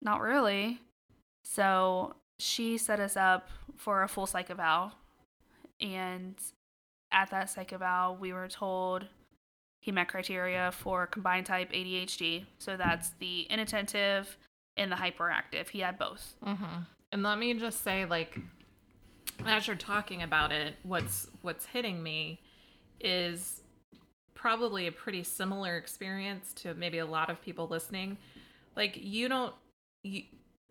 [0.02, 0.80] not really.
[1.44, 4.94] So she set us up for a full psych eval.
[5.80, 6.36] And
[7.12, 9.06] at that psych eval, we were told
[9.82, 12.46] he met criteria for combined type ADHD.
[12.60, 14.38] So that's the inattentive
[14.78, 15.70] and the hyperactive.
[15.70, 16.36] He had both.
[16.46, 16.82] Mm-hmm.
[17.12, 18.40] And let me just say, like,
[19.48, 22.40] as you're talking about it, what's what's hitting me
[23.00, 23.62] is
[24.34, 28.18] probably a pretty similar experience to maybe a lot of people listening.
[28.76, 29.54] Like, you don't
[30.04, 30.24] you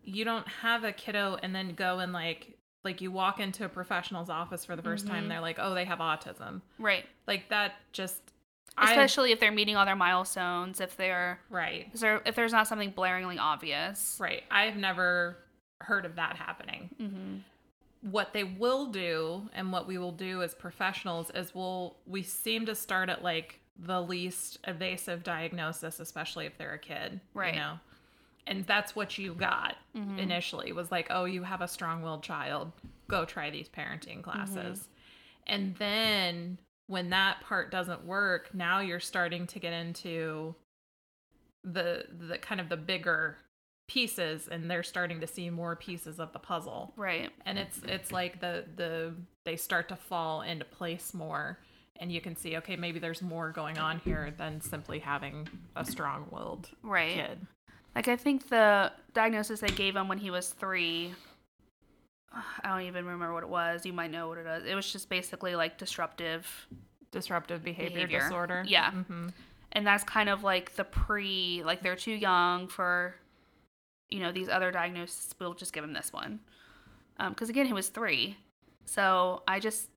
[0.03, 3.69] you don't have a kiddo and then go and like like you walk into a
[3.69, 5.29] professional's office for the 1st time Mhm.
[5.29, 7.05] they're like oh they have autism Right.
[7.27, 8.19] like that just
[8.75, 12.51] I- Especially if they're meeting all their milestones, if they're right if, there, if there's
[12.51, 14.17] not something blaringly obvious.
[14.19, 15.37] right i've never
[15.81, 17.35] heard of that happening Mm-hmm.
[18.01, 22.65] What they will do and what we will do as professionals is we'll we seem
[22.65, 27.53] to start at like the least evasive diagnosis especially if they're a kid Right.
[27.53, 27.79] you know
[28.47, 30.17] and that's what you got Mhm.
[30.17, 32.71] initially was like oh you have a strong-willed child
[33.07, 34.89] go try these parenting classes
[35.45, 40.55] and then when that part doesn't work now you're starting to get into
[41.63, 43.37] the the kind of the bigger
[43.91, 47.29] pieces and they're starting to see more pieces of the puzzle Right.
[47.45, 51.59] and it's it's like the the they start to fall into place more
[51.99, 55.83] and you can see okay maybe there's more going on here than simply having a
[55.83, 57.13] strong-willed Right.
[57.15, 57.45] kid
[57.95, 61.13] Like I think the diagnosis they gave him when he was three.
[62.63, 63.85] I don't even remember what it was.
[63.85, 64.63] You might know what it was.
[64.65, 66.47] It was just basically like disruptive,
[67.11, 68.19] disruptive behavior, Behavior.
[68.21, 68.91] disorder Yeah.
[68.91, 69.27] hmm
[69.73, 71.61] and that's kind of like the pre.
[71.65, 73.15] Like they're too young for,
[74.11, 75.33] you know, these other diagnoses.
[75.39, 76.39] We'll just give him this one,
[77.17, 78.37] because again, he was three.
[78.85, 79.89] So I just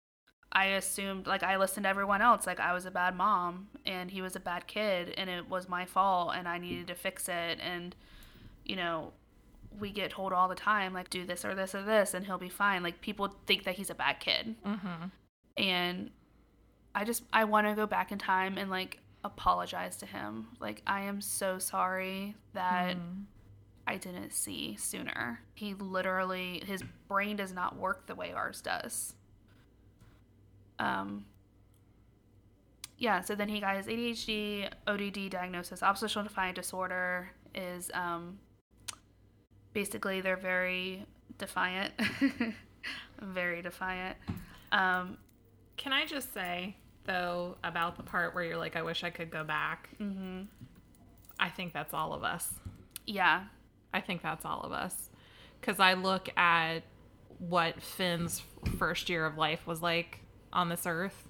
[0.52, 4.10] I assumed like I listened to everyone else like I was a bad mom and
[4.10, 7.28] he was a bad kid and it was my fault and I needed to fix
[7.28, 7.96] it and
[8.64, 9.12] you know
[9.80, 12.38] we get told all the time like do this or this or this and he'll
[12.38, 12.84] be fine.
[12.84, 14.54] Like people think that he's a bad kid.
[14.64, 15.06] Hmm
[15.56, 16.10] and
[16.94, 20.48] I just I want to go back in time and like apologize to him.
[20.60, 22.96] Like I am so sorry that
[23.86, 25.40] I didn't see sooner.
[25.54, 29.14] He literally his brain does not work the way ours does.
[30.78, 31.26] Um
[32.96, 35.82] yeah, so then he got his ADHD, ODD diagnosis.
[35.82, 38.38] Oppositional defiant disorder is um
[39.72, 41.04] basically they're very
[41.38, 41.92] defiant.
[43.20, 44.16] very defiant.
[44.72, 45.18] Um
[45.76, 49.30] Can I just say though about the part where you're like, I wish I could
[49.30, 49.90] go back?
[50.00, 50.46] mhm.
[51.38, 52.48] I think that's all of us.
[53.06, 53.44] yeah.
[53.94, 55.08] I think that's all of us.
[55.60, 56.80] Because I look at
[57.38, 58.42] what Finn's
[58.78, 60.20] first year of life was like
[60.52, 61.28] on this earth,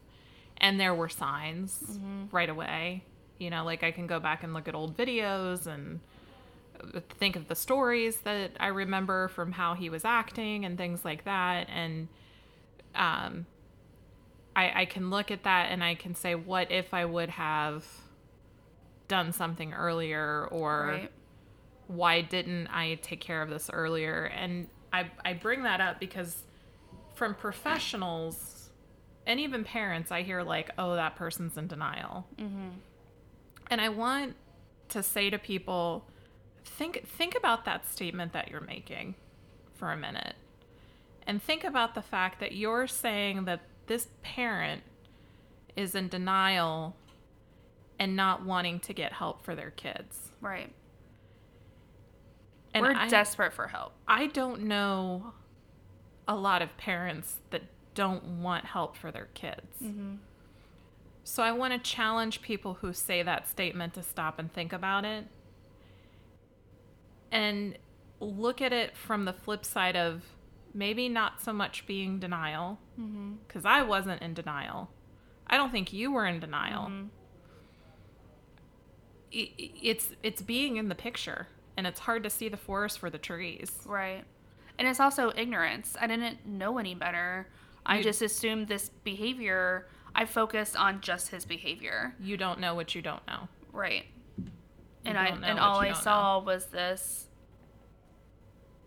[0.56, 1.98] and there were signs
[2.32, 3.04] right away.
[3.38, 6.00] You know, like I can go back and look at old videos and
[7.18, 11.24] think of the stories that I remember from how he was acting and things like
[11.24, 11.68] that.
[11.68, 12.08] And
[12.94, 13.46] um,
[14.56, 17.84] I, I can look at that and I can say, what if I would have
[19.08, 21.10] done something earlier or Right.
[21.86, 24.24] Why didn't I take care of this earlier?
[24.24, 26.42] And I, I bring that up because
[27.14, 28.70] from professionals
[29.26, 32.26] and even parents, I hear like, oh, that person's in denial.
[32.36, 32.72] Mhm.
[33.70, 34.36] And I want
[34.90, 36.04] to say to people,
[36.64, 39.14] think think about that statement that you're making
[39.74, 40.34] for a minute.
[41.26, 44.82] And think about the fact that you're saying that this parent
[45.76, 46.94] is in denial
[47.98, 50.30] and not wanting to get help for their kids.
[50.40, 50.70] Right.
[52.74, 53.92] And We're I, desperate for help.
[54.08, 55.32] I don't know
[56.28, 57.62] a lot of parents that
[57.94, 59.78] don't want help for their kids.
[59.82, 60.14] Mm-hmm.
[61.22, 65.04] So I want to challenge people who say that statement to stop and think about
[65.04, 65.26] it
[67.30, 67.78] and
[68.20, 70.22] look at it from the flip side of
[70.72, 73.34] maybe not so much being denial Mm-hmm.
[73.46, 74.90] because I wasn't in denial.
[75.46, 76.86] I don't think you were in denial.
[76.88, 77.08] Mhm.
[79.34, 83.10] I- It's it's being in the picture and it's hard to see the forest for
[83.10, 83.72] the trees.
[83.84, 84.24] Right.
[84.78, 85.96] And it's also ignorance.
[86.00, 87.46] I didn't know any better.
[87.86, 89.86] I just assumed this behavior.
[90.14, 92.14] I focused on just his behavior.
[92.20, 93.48] You don't know what you don't know.
[93.72, 94.06] Right.
[95.04, 97.26] And I and all I saw was this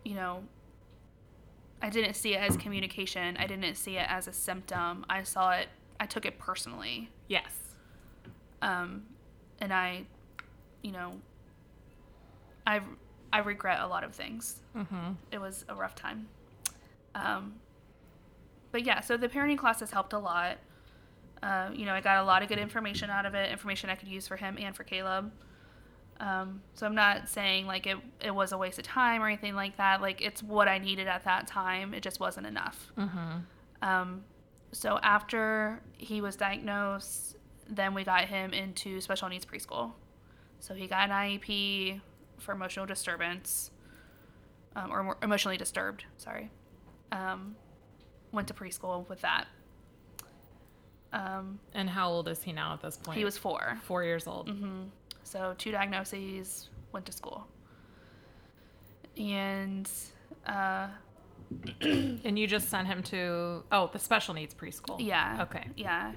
[0.04, 0.42] you know
[1.80, 3.36] I didn't see it as communication.
[3.36, 5.06] I didn't see it as a symptom.
[5.08, 5.68] I saw it
[6.00, 7.10] I took it personally.
[7.28, 7.52] Yes.
[8.62, 9.04] Um
[9.60, 10.06] and I
[10.82, 11.20] you know
[12.68, 12.80] I
[13.32, 14.60] I regret a lot of things.
[14.76, 15.12] Mm-hmm.
[15.32, 16.28] It was a rough time.
[17.14, 17.54] Um,
[18.70, 20.58] but yeah, so the parenting class has helped a lot.
[21.42, 23.94] Uh, you know, I got a lot of good information out of it, information I
[23.94, 25.32] could use for him and for Caleb.
[26.20, 29.54] Um, so I'm not saying like it, it was a waste of time or anything
[29.54, 30.02] like that.
[30.02, 31.94] Like it's what I needed at that time.
[31.94, 32.92] It just wasn't enough.
[32.98, 33.88] Mm-hmm.
[33.88, 34.24] Um,
[34.72, 37.36] so after he was diagnosed,
[37.68, 39.92] then we got him into special needs preschool.
[40.60, 42.00] So he got an IEP
[42.38, 43.70] for emotional disturbance,
[44.76, 46.04] um, or emotionally disturbed.
[46.16, 46.50] Sorry.
[47.12, 47.56] Um,
[48.32, 49.46] went to preschool with that.
[51.12, 53.16] Um, And how old is he now at this point?
[53.18, 53.78] he was four.
[53.84, 54.48] four years old.
[54.50, 54.82] hmm
[55.22, 57.46] So two diagnoses, went to school,
[59.16, 59.88] and
[60.46, 60.88] uh,
[61.80, 64.96] And you just sent him to oh the special needs preschool.
[64.98, 65.66] yeah, Okay.
[65.76, 66.12] yeah.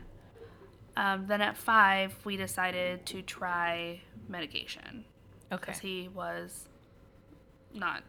[0.98, 5.06] Um, then at five, we decided to try medication
[5.52, 5.60] Okay.
[5.66, 6.66] because he was
[7.74, 8.04] not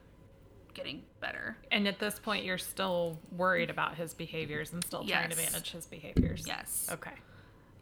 [0.74, 1.56] getting better.
[1.70, 5.70] And at this point, you're still worried about his behaviors and still trying to manage
[5.72, 6.44] his behaviors.
[6.46, 6.88] Yes.
[6.92, 7.12] Okay.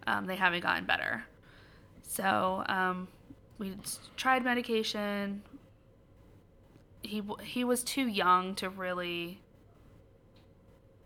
[0.06, 1.24] um, they haven't gotten better.
[2.02, 3.06] So um,
[3.58, 3.74] we
[4.16, 5.42] tried medication.
[7.02, 9.40] He he was too young to really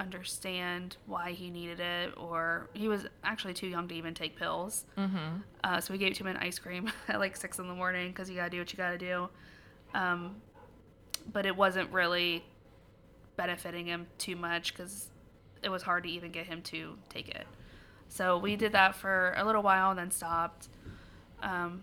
[0.01, 4.85] understand why he needed it, or he was actually too young to even take pills.
[4.99, 5.39] Mm-hmm.
[5.63, 7.75] Uh, so we gave it to him an ice cream at like six in the
[7.75, 9.29] morning because you gotta do what you gotta do.
[9.95, 10.37] Um,
[11.33, 12.45] but it wasn't really
[13.37, 15.09] benefiting him too much because
[15.63, 17.47] it was hard to even get him to take it.
[18.09, 20.69] So we did that for a little while and then stopped.
[21.43, 21.83] Um,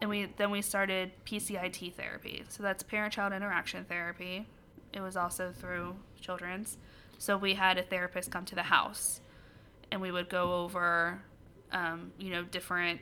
[0.00, 2.44] and we then we started PCIT therapy.
[2.48, 4.46] So that's parent-child interaction therapy.
[4.92, 6.78] It was also through children's.
[7.18, 9.20] So we had a therapist come to the house,
[9.90, 11.22] and we would go over,
[11.70, 13.00] um, you know, different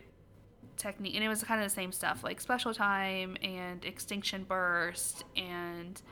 [0.76, 5.24] technique, and it was kind of the same stuff like special time and extinction burst
[5.36, 6.02] and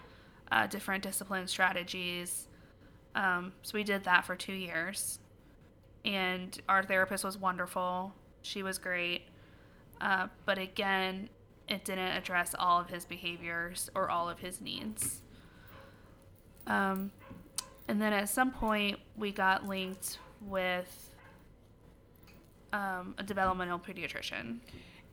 [0.52, 2.48] uh, different discipline strategies.
[3.14, 5.18] Um, so we did that for two years,
[6.04, 8.14] and our therapist was wonderful.
[8.42, 9.22] She was great,
[10.00, 11.28] uh, but again,
[11.68, 15.22] it didn't address all of his behaviors or all of his needs.
[16.68, 17.10] Um,
[17.88, 21.10] and then at some point, we got linked with
[22.72, 24.58] um, a developmental pediatrician.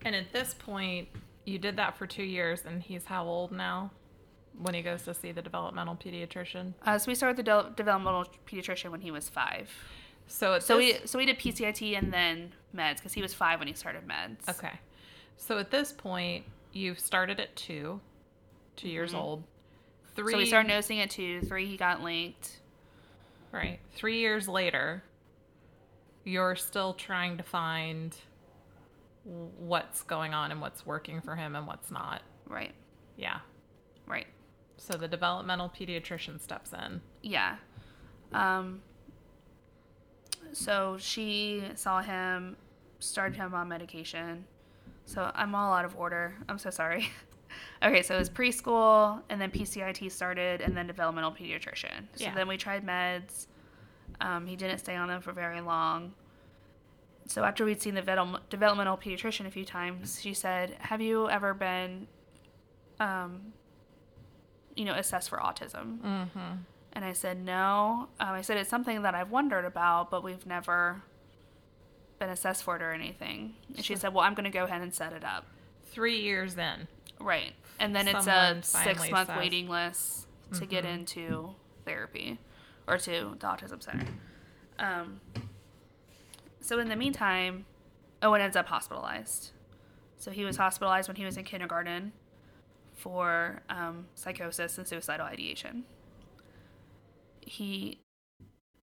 [0.03, 1.07] And at this point,
[1.45, 3.91] you did that for two years, and he's how old now?
[4.57, 6.73] When he goes to see the developmental pediatrician.
[6.85, 9.69] Uh, so we started the de- developmental pediatrician when he was five.
[10.27, 13.59] So So this, we so we did PCIT and then meds because he was five
[13.59, 14.47] when he started meds.
[14.49, 14.79] okay.
[15.37, 17.99] So at this point, you've started at two,
[18.77, 19.17] 2 years Mhm.
[19.19, 19.43] old.
[20.15, 20.31] Three.
[20.31, 21.41] So we started noticing at two.
[21.41, 22.59] Three, he got linked.
[23.51, 23.79] Right.
[23.93, 25.03] Three years later,
[26.23, 28.15] you're still trying to find
[29.23, 32.21] what's going on and what's working for him and what's not.
[32.47, 32.73] Right.
[33.17, 33.39] Yeah.
[34.07, 34.27] Right.
[34.77, 37.01] So the developmental pediatrician steps in.
[37.21, 37.57] Yeah.
[38.33, 38.81] Um.
[40.53, 42.55] So she saw him,
[42.99, 44.45] started him on medication.
[45.05, 46.35] So I'm all out of order.
[46.47, 47.09] I'm so sorry.
[47.83, 52.07] okay, so it was preschool, and then PCIT started, and then developmental pediatrician.
[52.15, 52.33] So Yeah.
[52.33, 53.47] then we tried meds.
[54.21, 56.13] Um, he didn't stay on them for very long.
[57.27, 61.29] So after we'd seen the devel- developmental pediatrician a few times, she said, "Have you
[61.29, 62.07] ever been,
[62.99, 63.53] um,
[64.75, 66.53] you know, assessed for autism?" Mm-hmm.
[66.93, 68.07] And I said, no.
[68.21, 71.01] Um, I said, it's something that I've wondered about, but we've never
[72.19, 73.55] been assessed for it or anything.
[73.75, 75.45] And she said, well, I'm going to go ahead and set it up.
[75.87, 76.87] Three years in.
[77.19, 77.53] Right.
[77.79, 80.93] And then it's a six month says- waiting list to get Mhm.
[80.93, 82.39] into therapy
[82.87, 84.07] or to the Autism Center.
[84.79, 85.21] Um,
[86.61, 87.65] so in the meantime,
[88.21, 89.51] Owen ends up hospitalized.
[90.17, 92.13] So he was hospitalized when he was in kindergarten
[92.93, 95.85] for um, psychosis and suicidal ideation.
[97.41, 97.99] He,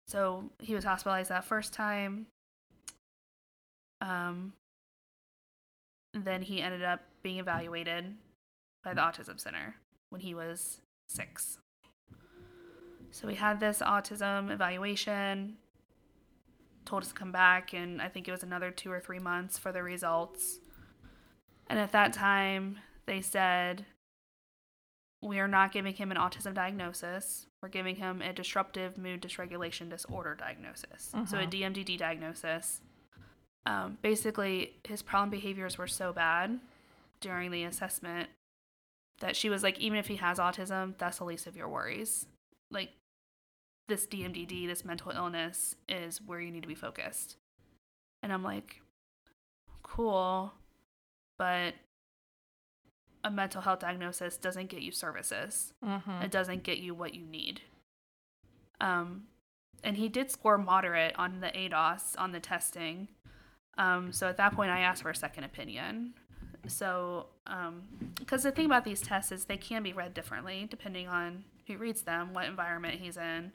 [0.08, 2.28] so he was hospitalized that first time.
[4.02, 4.54] Um,
[6.14, 8.16] then he ended up being evaluated
[8.84, 9.12] by the mm.
[9.12, 9.76] Autism Center
[10.10, 11.60] when he was six.
[13.12, 15.58] So we had this autism evaluation,
[16.86, 19.58] told us to come back, and I think it was another two or three months
[19.58, 20.60] for the results.
[21.70, 23.86] And at that time, they said,
[25.22, 27.48] We are not giving him an autism diagnosis.
[27.62, 31.12] We're giving him a disruptive mood dysregulation disorder diagnosis.
[31.12, 31.42] So a.
[31.42, 31.50] Uh-huh.
[31.50, 32.82] DMDD diagnosis.
[33.68, 36.58] Um, basically, his problem behaviors were so bad
[37.20, 38.30] during the assessment
[39.20, 42.28] that she was like, even if he has autism, that's the least of your worries.
[42.72, 42.92] Like,
[43.90, 47.36] this DMDD, this mental illness, is where you need to be focused.
[48.24, 48.82] And I'm like,
[49.84, 50.54] cool,
[51.38, 51.74] but
[53.26, 55.74] a mental health diagnosis doesn't get you services.
[55.84, 56.24] Mm-hmm.
[56.24, 57.62] It doesn't get you what you need.
[58.80, 59.24] Um,
[59.84, 63.10] and he did score moderate on the ADOS on the testing.
[63.78, 66.14] Um, so at that point, I asked for a second opinion.
[66.68, 67.28] So,
[68.20, 71.78] because the thing about these tests is they can be read differently depending on who
[71.78, 73.52] reads them, what environment he's in.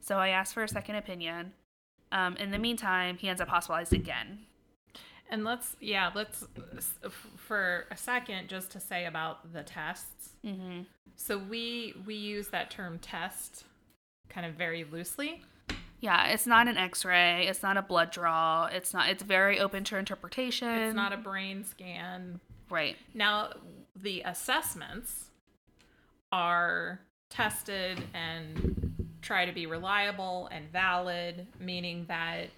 [0.00, 1.52] So I asked for a second opinion.
[2.12, 4.40] Um, in the meantime, he ends up hospitalized again.
[5.30, 6.46] And let's, yeah, let's,
[7.36, 10.30] for a second, just to say about the tests.
[10.44, 10.82] Mm-hmm.
[11.16, 13.64] So we we use that term test
[14.28, 15.42] kind of very loosely.
[16.00, 17.46] Yeah, it's not an X-ray.
[17.48, 18.66] It's not a blood draw.
[18.66, 19.08] It's not.
[19.08, 20.68] It's very open to interpretation.
[20.68, 22.40] It's not a brain scan.
[22.70, 22.96] right.
[23.14, 23.50] Now,
[24.00, 25.30] the assessments
[26.30, 32.48] are tested and try to be reliable and valid, meaning that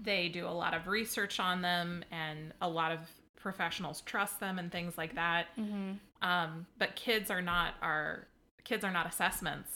[0.00, 2.98] they do a lot of research on them and a lot of
[3.36, 5.46] professionals trust them and things like that.
[5.58, 5.92] Mm-hmm.
[6.20, 8.26] Um, but kids are not our
[8.64, 9.70] kids are not assessments.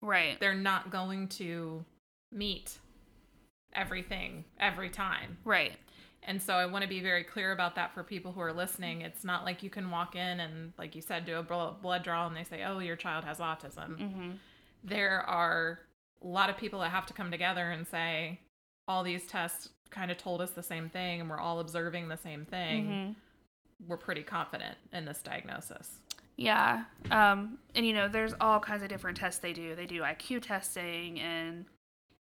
[0.00, 0.40] Right.
[0.40, 1.84] They're not going to
[2.32, 2.78] meet
[3.74, 5.38] everything every time.
[5.44, 5.72] Right.
[6.24, 9.00] And so I want to be very clear about that for people who are listening.
[9.00, 12.26] It's not like you can walk in and, like you said, do a blood draw
[12.26, 13.98] and they say, oh, your child has autism.
[13.98, 14.30] Mm-hmm.
[14.84, 15.80] There are
[16.22, 18.40] a lot of people that have to come together and say,
[18.86, 22.16] all these tests kind of told us the same thing and we're all observing the
[22.16, 22.86] same thing.
[22.86, 23.12] Mm-hmm.
[23.88, 25.98] We're pretty confident in this diagnosis.
[26.36, 26.84] Yeah.
[27.10, 29.74] Um, and you know, there's all kinds of different tests they do.
[29.74, 31.66] They do IQ testing and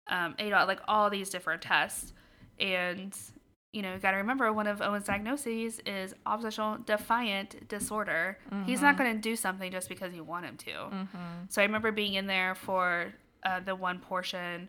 [0.08, 2.14] um, ADOS, like all these different tests.
[2.60, 3.16] And
[3.72, 8.38] you know, you got to remember one of Owen's diagnoses is oppositional defiant disorder.
[8.66, 10.72] He's not going to do something just because you want him to.
[10.72, 11.18] Mm-hmm.
[11.48, 14.68] So I remember being in there for uh, the one portion,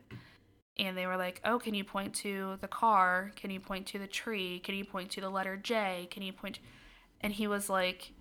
[0.78, 3.32] and they were like, "Oh, can you point to the car?
[3.34, 4.60] Can you point to the tree?
[4.60, 6.06] Can you point to the letter J?
[6.10, 6.60] Can you point?"
[7.20, 8.12] And he was like,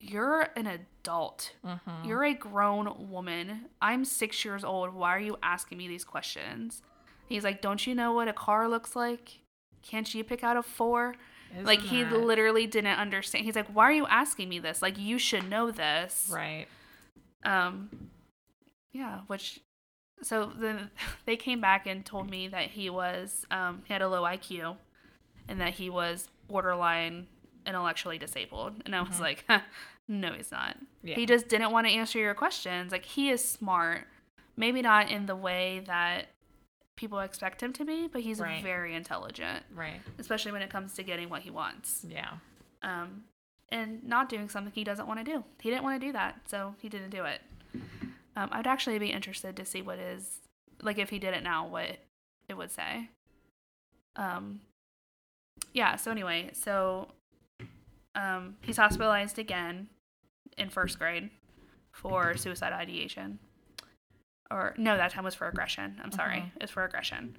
[0.00, 1.52] "You're an adult.
[1.64, 2.08] Mm-hmm.
[2.08, 3.66] You're a grown woman.
[3.80, 4.94] I'm six years old.
[4.94, 6.82] Why are you asking me these questions?"
[7.28, 9.40] He's like, "Don't you know what a car looks like?
[9.82, 11.14] Can't you pick out a four?
[11.62, 13.44] like he that- literally didn't understand.
[13.44, 14.82] He's like, "Why are you asking me this?
[14.82, 16.66] Like you should know this." Right.
[17.44, 18.10] Um,
[18.92, 19.60] yeah, which,
[20.22, 20.90] so then
[21.26, 24.76] they came back and told me that he was, um, he had a low IQ
[25.48, 27.26] and that he was borderline
[27.66, 28.74] intellectually disabled.
[28.86, 29.60] And I was like, huh,
[30.08, 30.76] no, he's not.
[31.02, 31.14] Yeah.
[31.14, 32.92] He just didn't want to answer your questions.
[32.92, 34.06] Like, he is smart.
[34.56, 36.26] Maybe not in the way that
[36.96, 38.62] people expect him to be, but he's Right.
[38.62, 40.00] very intelligent, Right.
[40.18, 42.04] especially when it comes to getting what he wants.
[42.06, 42.32] Yeah.
[42.82, 43.24] Um,
[43.70, 45.44] and not doing something he doesn't want to do.
[45.60, 47.40] He didn't want to do that, so he didn't do it.
[48.36, 50.40] Um, I'd actually be interested to see what is
[50.82, 51.98] like if he did it now, what
[52.48, 53.08] it would say.
[54.16, 54.60] Um,
[55.72, 55.96] yeah.
[55.96, 57.08] So anyway, so
[58.14, 59.88] um, he's hospitalized again
[60.58, 61.30] in first grade
[61.92, 63.38] for suicide ideation.
[64.50, 66.00] Or no, that time was for aggression.
[66.02, 66.50] I'm sorry, Mhm.
[66.60, 67.36] it's for aggression.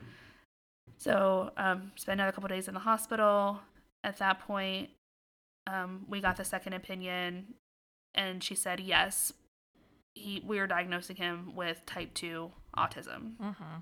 [0.98, 3.62] So um, spent another couple days in the hospital.
[4.04, 4.90] At that point,
[5.68, 7.56] um, we got the second opinion,
[8.16, 9.34] and she said yes,
[10.16, 13.36] he we are diagnosing him with type two autism.
[13.38, 13.80] Mm-hmm.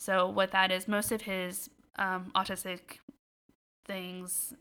[0.00, 2.98] So what that is, most of his um, autistic
[3.86, 4.54] things,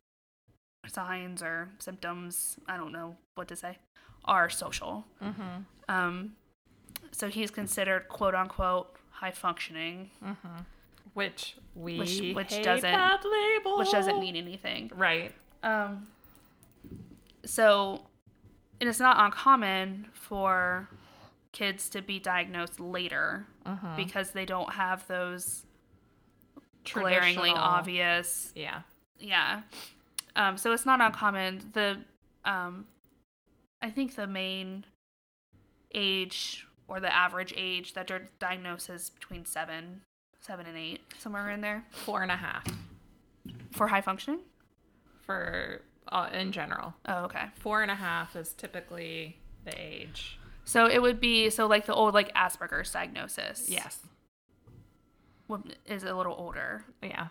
[0.94, 3.78] signs or symptoms, I don't know what to say,
[4.26, 5.06] are social.
[5.24, 5.64] Mm-hmm.
[5.90, 6.34] Um,
[7.12, 10.48] so he's considered quote unquote high functioning, Mm-hmm.
[11.14, 12.94] Which we Which- which doesn't-
[13.78, 14.92] which doesn't mean anything.
[14.96, 15.34] right.
[15.64, 16.08] Um,
[17.46, 18.06] so,
[18.80, 20.88] and it's not uncommon for
[21.52, 23.96] kids to be diagnosed later Mm-hmm.
[23.96, 25.66] because they don't have those
[26.92, 28.52] glaringly obvious.
[28.56, 28.82] Yeah.
[29.20, 29.62] Yeah.
[30.36, 31.62] Um, so it's not uncommon.
[31.74, 31.98] The,
[32.46, 32.86] um,
[33.82, 34.86] I think the main
[35.94, 40.02] age or the average age that they're diagnosed is between seven,
[40.40, 42.66] seven and eight, somewhere in there Four and a half
[43.72, 44.40] for high functioning.
[45.22, 46.94] for uh, in general.
[47.08, 47.46] Oh, okay.
[47.56, 50.38] Four and a half is typically the age.
[50.66, 53.70] So it would be so like the old like Asperger's diagnosis.
[53.70, 54.00] Yes.
[55.86, 56.86] is a little older.
[57.02, 57.28] Yeah.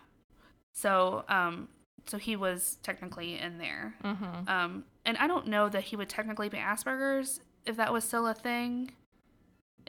[0.73, 1.67] So um
[2.07, 3.95] so he was technically in there.
[4.03, 4.47] Mm-hmm.
[4.47, 8.27] Um and I don't know that he would technically be Asperger's if that was still
[8.27, 8.91] a thing.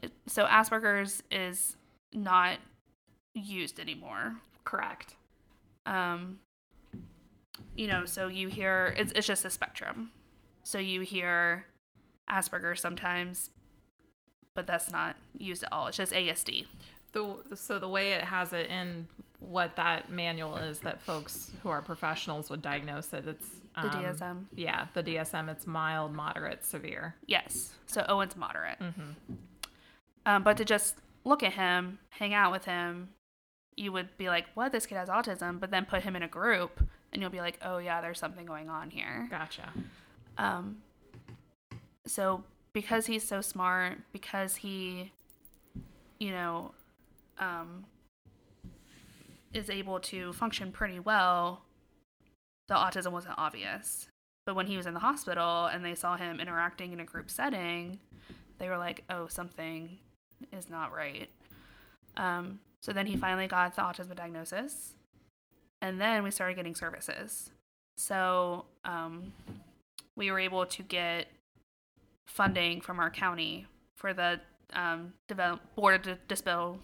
[0.03, 1.77] It, so Asperger's is
[2.13, 2.59] not
[3.35, 4.37] used anymore.
[4.65, 5.15] Correct.
[5.87, 6.39] Um
[7.75, 10.11] you know, so you hear it's it's just a spectrum.
[10.65, 11.67] So you hear
[12.31, 13.51] Asperger's sometimes
[14.55, 15.87] but that's not used at all.
[15.87, 16.67] It's just ASD.
[17.13, 19.09] The so the way it has it in
[19.49, 23.27] what that manual is that folks who are professionals would diagnose it.
[23.27, 24.45] It's The DSM.
[24.55, 25.49] Yeah, the DSM.
[25.49, 27.15] It's mild, moderate, severe.
[27.27, 27.73] Yes.
[27.87, 28.79] So Owen's moderate.
[30.25, 33.09] Um, but to just look at him, hang out with him,
[33.77, 34.71] you would be like, "What?
[34.73, 36.81] This kid has autism." But then put him in a group,
[37.13, 39.73] and you'll be like, "Oh yeah, there's something going on here." Gotcha.
[40.39, 40.83] Um,
[42.07, 45.13] so because he's so smart, because he,
[46.21, 46.73] you know,
[47.39, 47.85] um,
[49.53, 51.63] is able to function pretty well,
[52.69, 54.09] the autism wasn't obvious.
[54.47, 57.31] But when he was in the hospital and they saw him interacting in a group
[57.31, 58.01] setting,
[58.59, 59.99] they were like, "Oh, something
[60.53, 61.31] is not right."
[62.17, 64.95] Um, so then he finally got the autism diagnosis,
[65.81, 67.51] and then we started getting services.
[67.97, 69.33] So um,
[70.17, 71.29] we were able to get
[72.27, 74.41] funding from our county for the
[74.73, 76.81] um, develop, board of Disability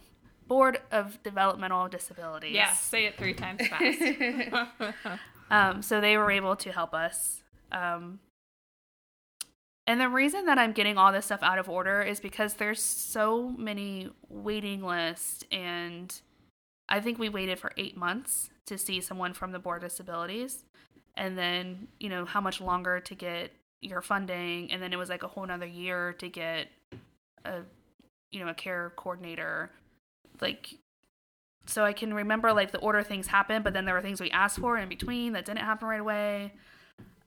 [0.49, 2.55] Board of Developmental Disabilities.
[2.55, 5.20] Yeah, say it three times fast.
[5.51, 7.42] Um, so they were able to help us.
[7.72, 8.20] Um,
[9.86, 12.82] and the reason that I'm getting all this stuff out of order is because there's
[12.82, 16.14] so many waiting lists, and
[16.88, 20.64] I think we waited for eight months to see someone from the Board of Disabilities,
[21.16, 25.09] and then you know how much longer to get your funding, and then it was
[25.09, 26.68] like a whole nother year to get
[27.46, 27.61] a
[28.30, 29.70] you know a care coordinator,
[30.41, 30.78] like
[31.68, 34.30] so I can remember like the order things happened, but then there were things we
[34.30, 36.55] asked for in between that didn't happen right away.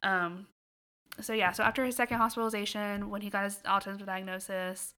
[0.01, 0.47] Um,
[1.19, 4.95] so yeah, so after his second hospitalization, when he got his autism diagnosis,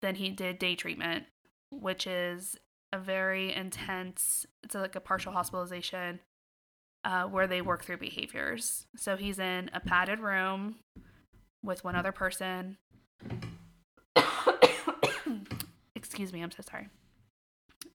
[0.00, 1.26] then he did day treatment,
[1.70, 2.56] which is
[2.94, 4.46] a very intense.
[4.62, 6.20] It's like a partial hospitalization,
[7.04, 8.86] uh, where they work through behaviors.
[8.96, 10.76] So he's in a padded room
[11.62, 12.78] with one other person.
[15.94, 16.88] Excuse me, I'm so sorry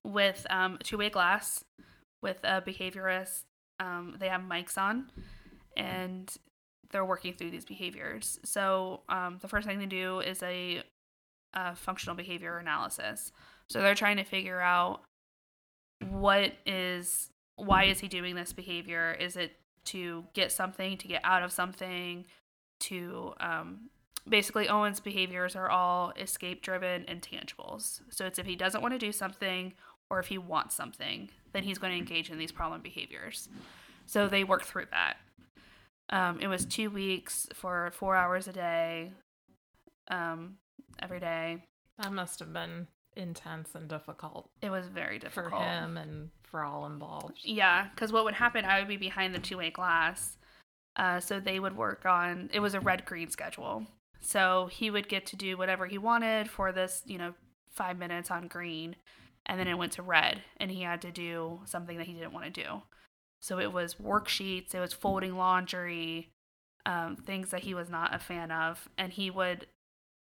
[0.04, 1.64] with um, two-way glass
[2.22, 3.44] with a behaviorist.
[3.80, 5.10] Um, they have mics on,
[5.76, 6.34] and
[6.90, 8.38] they're working through these behaviors.
[8.44, 10.82] So um, the first thing they do is a,
[11.54, 13.32] a functional behavior analysis.
[13.70, 15.02] So they're trying to figure out
[16.10, 19.16] what is why is he doing this behavior?
[19.18, 22.24] Is it to get something, to get out of something,
[22.80, 23.90] to um,
[24.28, 28.00] basically Owen's behaviors are all escape driven and tangibles.
[28.10, 29.74] So it's if he doesn't want to do something
[30.10, 33.48] or if he wants something, then he's going to engage in these problem behaviors.
[34.06, 35.16] So they work through that.
[36.10, 39.12] Um, it was two weeks for four hours a day,
[40.10, 40.56] um,
[41.00, 41.62] every day.
[41.98, 42.86] that must have been
[43.16, 47.38] intense and difficult It was very difficult for him and for all involved.
[47.42, 50.36] Yeah, because what would happen, I would be behind the two way glass.
[50.96, 53.86] Uh, so they would work on, it was a red green schedule.
[54.20, 57.34] So he would get to do whatever he wanted for this, you know,
[57.70, 58.96] five minutes on green.
[59.48, 62.32] And then it went to red, and he had to do something that he didn't
[62.32, 62.82] want to do.
[63.40, 66.30] So it was worksheets, it was folding laundry,
[66.84, 68.88] um, things that he was not a fan of.
[68.98, 69.66] And he would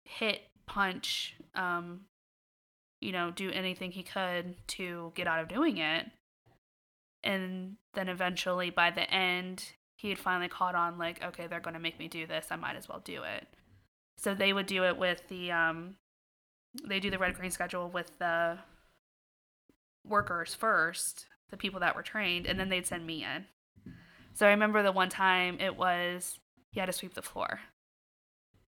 [0.05, 2.03] hit, punch, um,
[3.01, 6.07] you know, do anything he could to get out of doing it
[7.25, 11.75] and then eventually by the end he had finally caught on like okay they're going
[11.75, 13.47] to make me do this i might as well do it
[14.17, 15.97] so they would do it with the um
[16.87, 18.59] they do the red green schedule with the
[20.07, 23.47] workers first the people that were trained and then they'd send me in.
[24.35, 26.39] So i remember the one time it was
[26.71, 27.61] he had to sweep the floor.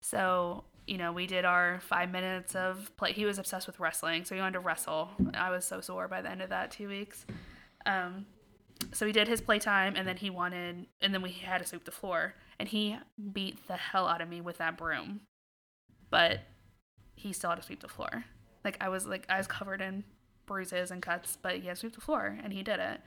[0.02, 3.14] So you know we did our five minutes of play.
[3.14, 5.12] He was obsessed with wrestling so he wanted to wrestle.
[5.34, 7.26] I was so sore by the end of that two weeks.
[7.86, 8.26] Um,
[8.94, 11.84] so he did his playtime and then he wanted and then we had to sweep
[11.86, 12.98] the floor and he
[13.34, 15.22] beat the hell out of me with that broom.
[16.10, 16.40] But
[17.16, 18.24] he still had to sweep the floor.
[18.64, 20.04] Like i was like i was covered in
[20.50, 23.00] bruises and cuts but he has to sweep the floor and he did it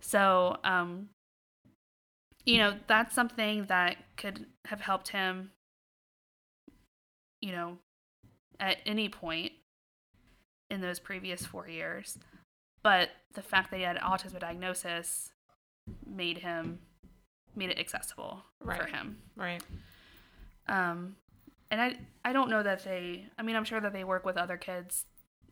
[0.00, 1.08] so um
[2.46, 5.50] you know that's something that could have helped him
[7.40, 7.76] you know
[8.58, 9.52] at any point
[10.70, 12.18] in those previous four years
[12.82, 15.30] but the fact that he had an autism diagnosis
[16.06, 16.78] made him
[17.56, 18.88] made it accessible for Right.
[18.88, 19.62] him Right.
[20.68, 21.16] um
[21.70, 24.36] and i i don't know that they i mean i'm sure that they work with
[24.36, 25.06] other kids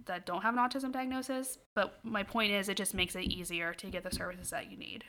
[0.08, 3.72] that don't have an autism diagnosis but my point is it just makes it easier
[3.72, 5.04] to get the services that you need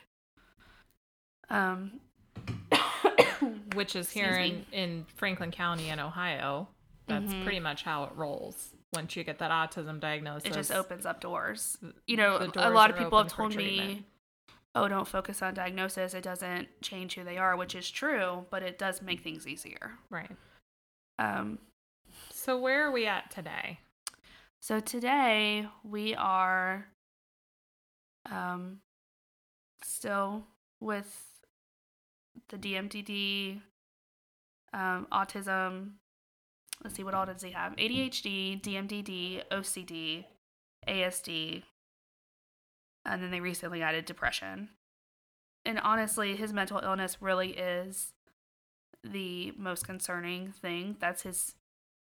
[1.50, 2.00] um
[3.74, 6.68] Which is here in, in Franklin County in Ohio.
[7.06, 7.42] That's Mhm.
[7.42, 8.74] pretty much how it rolls.
[8.92, 12.70] Once you get that autism diagnosis, it just opens up doors you know the a
[12.70, 14.04] lot of people have told me
[14.74, 18.62] oh don't focus on diagnosis it doesn't change who they are which is true but
[18.62, 20.30] it does make things easier Right.
[21.18, 21.58] um
[22.30, 23.80] So where are we at today?
[24.60, 26.86] So today we are
[28.26, 28.82] Um,
[29.82, 30.46] still
[30.78, 31.40] with
[32.48, 33.62] the DMDD,
[34.72, 35.94] um, autism.
[36.84, 37.74] Let's see, what all does he have?
[37.76, 40.26] ADHD, DMDD, OCD,
[40.86, 41.64] ASD,
[43.04, 44.70] and then they recently added depression.
[45.64, 48.12] And honestly, his mental illness really is
[49.02, 50.96] the most concerning thing.
[51.00, 51.54] That's his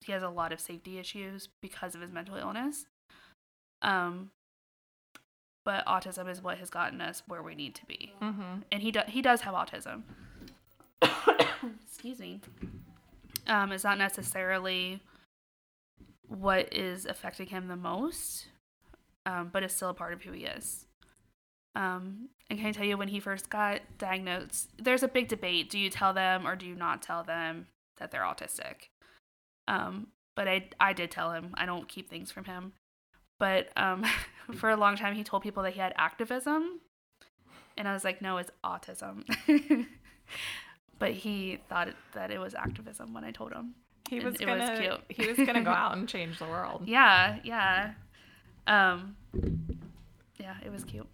[0.03, 2.85] he has a lot of safety issues because of his mental illness.
[3.81, 4.31] Um
[5.63, 8.13] but autism is what has gotten us where we need to be.
[8.21, 8.61] Mm-hmm.
[8.71, 10.03] And he do- he does have autism.
[11.85, 12.41] Excuse me.
[13.47, 15.01] Um it's not necessarily
[16.27, 18.47] what is affecting him the most,
[19.25, 20.85] um, but it's still a part of who he is.
[21.75, 24.69] Um, and can I tell you when he first got diagnosed?
[24.77, 25.69] There's a big debate.
[25.69, 28.89] Do you tell them or do you not tell them that they're autistic?
[29.67, 31.53] Um, but I I did tell him.
[31.55, 32.73] I don't keep things from him.
[33.39, 34.05] But um,
[34.55, 36.79] for a long time, he told people that he had activism,
[37.77, 39.25] and I was like, no, it's autism.
[40.99, 43.73] but he thought that it was activism when I told him.
[44.09, 44.99] He was it was gonna cute.
[45.09, 46.83] he was gonna go out and change the world.
[46.85, 47.93] Yeah, yeah.
[48.67, 49.15] Um
[50.37, 51.07] yeah, it was cute.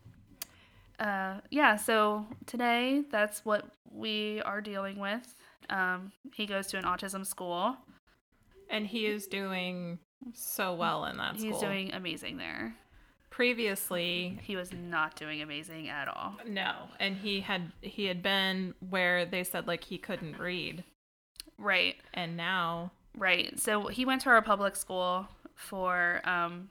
[1.00, 5.36] Uh yeah, so today that's what we are dealing with.
[5.70, 7.78] Um he goes to an autism school.
[8.70, 10.00] And he is doing
[10.34, 11.52] so well in that school.
[11.52, 12.76] He's doing amazing there.
[13.30, 16.36] previously He was not doing amazing at all.
[16.48, 20.84] no, and he had he had been where they said like he couldn't read,
[21.58, 21.96] Right.
[22.14, 23.60] and now Right.
[23.60, 26.70] So he went to our public school for um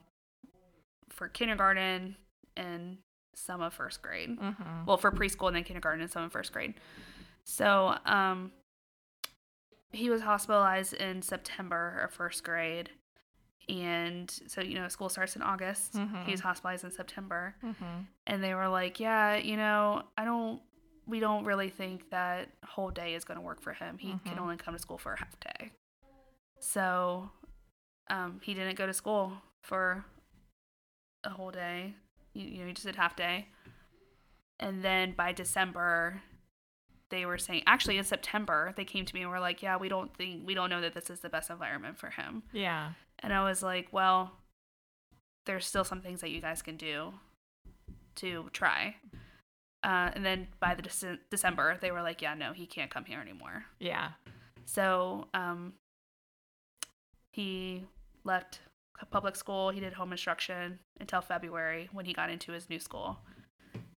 [1.09, 2.16] for kindergarten
[2.57, 2.99] and
[3.34, 4.30] some of first grade.
[4.38, 4.86] mhm.
[4.86, 6.74] well for preschool and then kindergarten and some in first grade
[7.44, 8.51] so um
[9.97, 12.90] he was hospitalized in september of first grade.
[13.68, 15.94] And so you know school starts in august.
[15.94, 16.24] Mhm.
[16.24, 17.57] he was hospitalized in september.
[17.62, 18.07] Mhm.
[18.26, 20.62] and they were like yeah you know i don't
[21.09, 23.97] we don't really think that whole day is going to work for him.
[23.97, 24.40] He can Mhm.
[24.40, 25.70] only come to school for a half day.
[26.61, 27.30] So
[28.09, 29.32] um he didn't go to school
[29.62, 30.05] for
[31.24, 31.94] a whole day.
[32.34, 33.49] You, you know he just did half day.
[34.59, 36.22] And then by december
[37.11, 39.88] they were saying actually in september they came to me and were like yeah we
[39.88, 43.32] don't think we don't know that this is the best environment for him yeah, and
[43.32, 44.32] I was like, well,
[45.46, 47.14] there's still some things that you guys can do
[48.16, 48.96] to try.
[49.82, 53.04] Uh, and then by the Dece- December, they were like, yeah, no, he can't come
[53.04, 53.64] here anymore.
[53.78, 54.11] yeah,
[54.66, 55.74] So um,
[57.32, 57.84] he
[58.24, 58.61] left
[59.11, 59.70] public school.
[59.70, 63.18] He did home instruction until February when he got into his new school.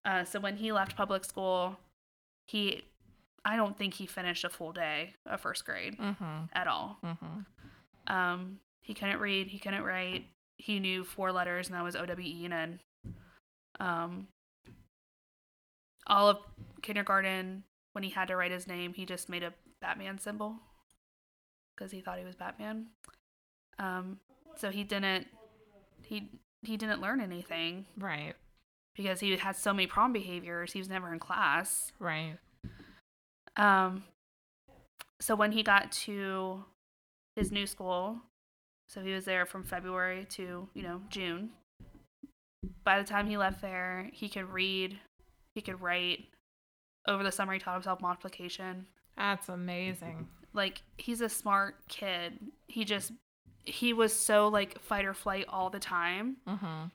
[0.04, 1.76] Uh, so when he left public school,
[2.46, 2.82] he,
[3.44, 6.98] I don't think he finished a full day of first grade mhm, at all.
[7.02, 7.46] mhm,
[8.06, 10.26] Um, he couldn't read, he couldn't write.
[10.58, 12.80] He knew four letters, and that was O W E and N.
[13.78, 14.28] Um,
[16.06, 16.38] all of
[16.82, 20.56] kindergarten, when he had to write his name, he just made a Batman symbol
[21.74, 22.86] because he thought he was Batman.
[23.78, 24.20] Um,
[24.56, 25.28] so he didn't
[26.02, 26.28] he
[26.62, 28.34] he didn't learn anything right,
[28.94, 30.72] because he had so many problem behaviors.
[30.74, 31.92] He was never in class.
[31.98, 32.36] right,
[33.56, 34.04] Um,
[35.20, 36.64] so when he got to
[37.36, 38.18] his new school,
[38.88, 41.50] so he was there from February to, you know, June.
[42.84, 44.98] By the time he left there, he could read,
[45.54, 46.26] he could write.
[47.08, 48.86] Over the summer, he taught himself multiplication.
[49.16, 50.28] that's amazing.
[50.52, 52.38] Like, he's a smart kid.
[52.68, 53.12] He just,
[53.64, 56.90] he was so like fight or flight all the time Mhm,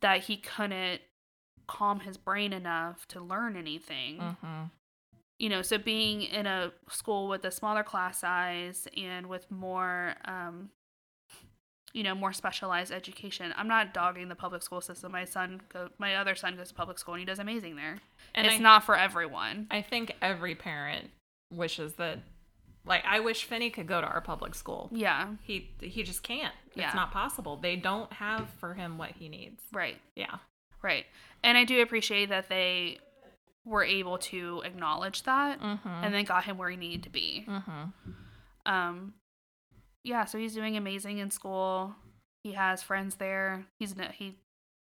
[0.00, 1.00] that he couldn't
[1.68, 4.18] calm his brain enough to learn anything.
[4.42, 4.70] mhm,
[5.38, 10.14] you know, so being in a school with a smaller class size and with more,
[10.24, 10.70] um,
[11.92, 13.52] you know, more specialized education.
[13.56, 15.12] I'm not dogging the public school system.
[15.12, 17.98] My son, go, my other son goes to public school and he does amazing there.
[18.34, 19.66] and it's I, not for everyone.
[19.70, 21.10] I think every parent
[21.52, 22.18] wishes that,
[22.84, 24.90] like, I wish Finney could go to our public school.
[24.92, 26.54] Yeah, He he just can't.
[26.74, 26.86] Yeah.
[26.86, 27.56] It's not possible.
[27.56, 29.62] They don't have for him what he needs.
[29.72, 30.36] right, Yeah.
[30.82, 31.06] right.
[31.42, 32.98] And I do appreciate that they
[33.66, 35.88] were able to acknowledge that Mm-hmm.
[36.04, 37.44] and then got him where he needed to be.
[37.48, 37.82] mm-hmm.
[38.72, 39.14] um
[40.04, 41.94] yeah so he's doing amazing in school
[42.44, 44.36] he has friends there he's no, he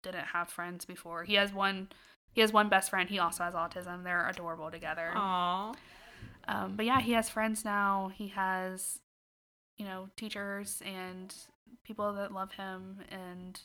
[0.01, 1.89] didn't have friends before he has one
[2.31, 5.73] he has one best friend he also has autism they're adorable together Aw.
[6.47, 8.99] um but yeah he has friends now he has
[9.77, 11.35] you know teachers and
[11.83, 13.59] people that love him and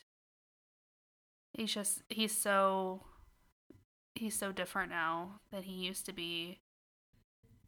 [1.53, 3.01] he's just he's so
[4.15, 6.59] he's so different now than he used to be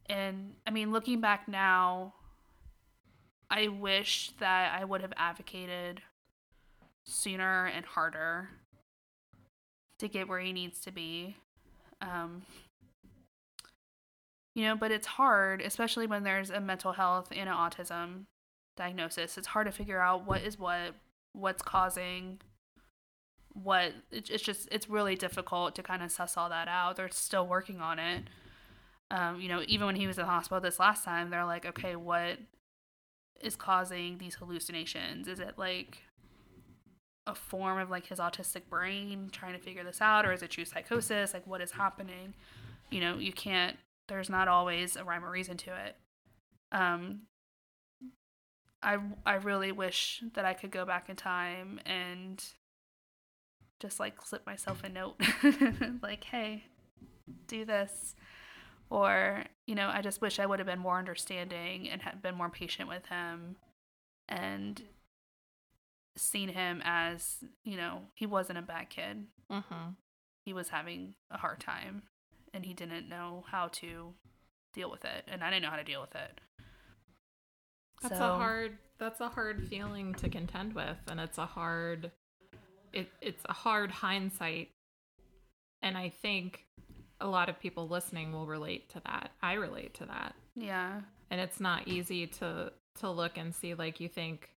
[0.06, 2.14] and i mean looking back now
[3.50, 6.02] i wish that i would have advocated
[7.06, 8.48] sooner and harder
[9.98, 11.36] to get where he needs to be.
[12.00, 12.42] Um,
[14.54, 18.24] you know, but it's hard, especially when there's a mental health and an autism
[18.76, 19.38] diagnosis.
[19.38, 20.94] It's hard to figure out what is what,
[21.32, 22.40] what's causing
[23.62, 23.92] what.
[24.10, 26.96] It's just, it's really difficult to kind of suss all that out.
[26.96, 28.24] They're still working on it.
[29.10, 31.64] Um, you know, even when he was in the hospital this last time, they're like,
[31.64, 32.38] okay, what
[33.40, 35.28] is causing these hallucinations?
[35.28, 36.02] Is it like
[37.26, 40.50] a form of like his autistic brain trying to figure this out, or is it
[40.50, 41.34] true psychosis?
[41.34, 42.34] Like, what is happening?
[42.90, 43.76] You know, you can't
[44.08, 45.96] there's not always a rhyme or reason to it.
[46.72, 47.22] Um,
[48.82, 52.42] I I really wish that I could go back in time and
[53.80, 55.20] just like slip myself a note,
[56.02, 56.64] like, "Hey,
[57.46, 58.14] do this,"
[58.90, 62.34] or you know, I just wish I would have been more understanding and had been
[62.34, 63.56] more patient with him,
[64.28, 64.82] and
[66.16, 69.26] seen him as you know he wasn't a bad kid.
[69.50, 69.90] Mm-hmm.
[70.44, 72.02] He was having a hard time,
[72.54, 74.14] and he didn't know how to
[74.76, 76.40] deal with it and I didn't know how to deal with it.
[78.02, 82.12] That's so, a hard that's a hard feeling to contend with and it's a hard
[82.96, 84.70] it it's a hard hindsight
[85.82, 86.64] and I think
[87.20, 89.30] a lot of people listening will relate to that.
[89.42, 90.34] I relate to that.
[90.54, 91.00] Yeah.
[91.30, 94.50] And it's not easy to to look and see like you think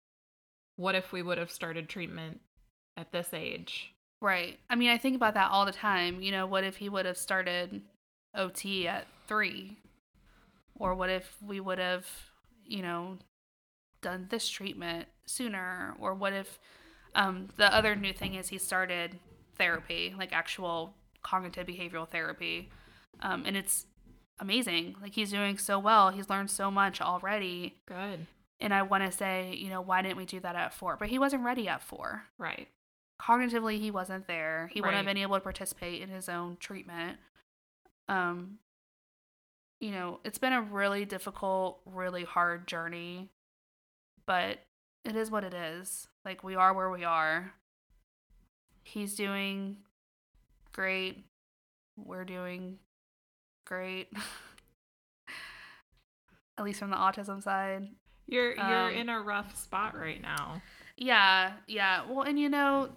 [0.76, 2.40] what if we would have started treatment
[2.96, 4.58] at this age Right.
[4.70, 6.22] I mean, I think about that all the time.
[6.22, 7.82] You know, what if he would have started
[8.34, 9.76] OT at three?
[10.78, 12.06] Or what if we would have,
[12.64, 13.18] you know,
[14.02, 15.94] done this treatment sooner?
[15.98, 16.58] Or what if
[17.16, 19.18] um, the other new thing is he started
[19.56, 22.70] therapy, like actual cognitive behavioral therapy.
[23.20, 23.86] Um, and it's
[24.38, 24.94] amazing.
[25.02, 26.10] Like he's doing so well.
[26.10, 27.74] He's learned so much already.
[27.86, 28.26] Good.
[28.60, 30.96] And I want to say, you know, why didn't we do that at four?
[30.96, 32.24] But he wasn't ready at four.
[32.38, 32.68] Right
[33.20, 34.70] cognitively he wasn't there.
[34.72, 34.88] He right.
[34.88, 37.18] wouldn't have been able to participate in his own treatment.
[38.08, 38.58] Um
[39.80, 43.28] you know, it's been a really difficult, really hard journey,
[44.26, 44.60] but
[45.04, 46.08] it is what it is.
[46.26, 47.52] Like we are where we are.
[48.82, 49.76] He's doing
[50.72, 51.24] great.
[51.96, 52.78] We're doing
[53.64, 54.08] great.
[56.58, 57.88] At least from the autism side.
[58.26, 60.62] You're you're um, in a rough spot right now.
[60.96, 62.02] Yeah, yeah.
[62.10, 62.88] Well, and you know,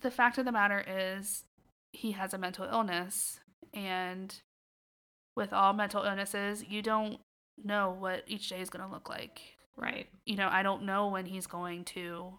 [0.00, 1.44] the fact of the matter is
[1.92, 3.40] he has a mental illness
[3.74, 4.34] and
[5.36, 7.18] with all mental illnesses, you don't
[7.62, 9.56] know what each day is going to look like.
[9.76, 10.08] Right.
[10.26, 12.34] You know, I don't know when he's going to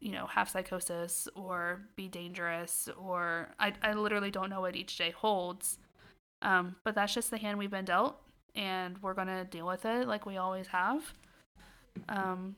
[0.00, 4.96] you know, have psychosis or be dangerous or I I literally don't know what each
[4.96, 5.78] day holds.
[6.42, 8.16] Um, but that's just the hand we've been dealt
[8.54, 11.12] and we're going to deal with it like we always have.
[12.08, 12.56] Um,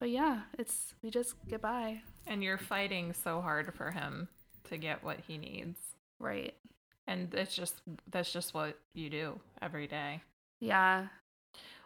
[0.00, 2.02] but yeah, it's we just get by.
[2.26, 4.28] And you're fighting so hard for him
[4.64, 5.78] to get what he needs.
[6.18, 6.54] Right.
[7.06, 7.80] And it's just
[8.10, 10.22] that's just what you do every day.
[10.60, 11.06] Yeah.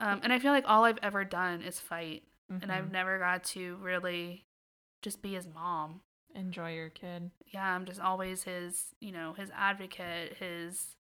[0.00, 2.22] Um, and I feel like all I've ever done is fight.
[2.52, 2.62] Mm-hmm.
[2.62, 2.92] And I've mm-hmm.
[2.92, 4.44] never got to really
[5.02, 6.00] just be his mom.
[6.34, 7.30] Enjoy your kid.
[7.52, 10.96] Yeah, I'm just always his, you know, his advocate, his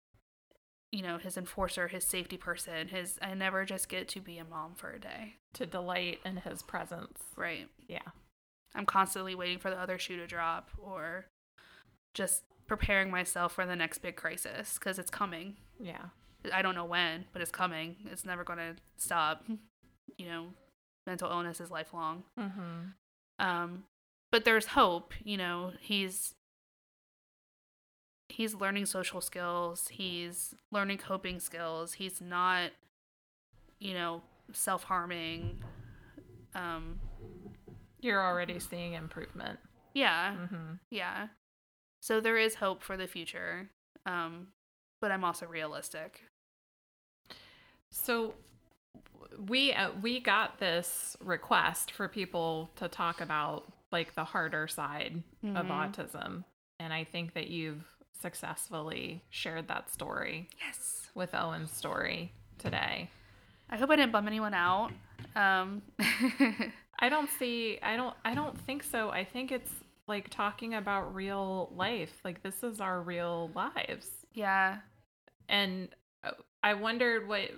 [0.91, 4.45] you know, his enforcer, his safety person, his I never just get to be a
[4.45, 5.37] mom for a day.
[5.55, 7.17] To delight in his presence.
[7.35, 7.67] Right.
[7.87, 8.11] Yeah.
[8.75, 11.25] I'm constantly waiting for the other shoe to drop or
[12.13, 15.55] just preparing myself for the next big crisis because it's coming.
[15.79, 16.05] Yeah.
[16.51, 17.95] I don't know when, but it's coming.
[18.11, 19.43] It's never going to stop.
[20.19, 20.47] You know,
[21.07, 22.23] mental illness is lifelong.
[22.39, 22.89] Mm-hmm.
[23.39, 23.83] Um,
[24.31, 25.13] but there's hope.
[25.23, 26.35] You know, he's
[28.29, 29.87] he's learning social skills.
[29.87, 31.93] He's learning coping skills.
[31.93, 32.71] He's not,
[33.79, 34.21] you know,
[34.51, 35.63] self harming.
[36.53, 36.99] Um,
[38.01, 39.59] You're already seeing improvement.
[39.93, 40.35] Yeah.
[40.35, 40.73] Mm-hmm.
[40.91, 41.27] Yeah.
[42.01, 43.69] So there is hope for the future.
[44.05, 44.47] Um,
[45.01, 46.21] but I'm also realistic.
[47.93, 48.33] So
[49.47, 55.21] we uh, we got this request for people to talk about like the harder side
[55.45, 55.55] mm-hmm.
[55.55, 56.43] of autism
[56.79, 57.83] and I think that you've
[58.19, 60.49] successfully shared that story.
[60.65, 61.09] Yes.
[61.13, 63.09] With Owen's story today.
[63.69, 64.91] I hope I didn't bum anyone out.
[65.35, 65.83] Um
[66.99, 69.09] I don't see I don't I don't think so.
[69.09, 69.71] I think it's
[70.07, 72.13] like talking about real life.
[72.25, 74.09] Like this is our real lives.
[74.33, 74.77] Yeah.
[75.47, 75.89] And
[76.23, 76.31] uh,
[76.63, 77.51] I wondered what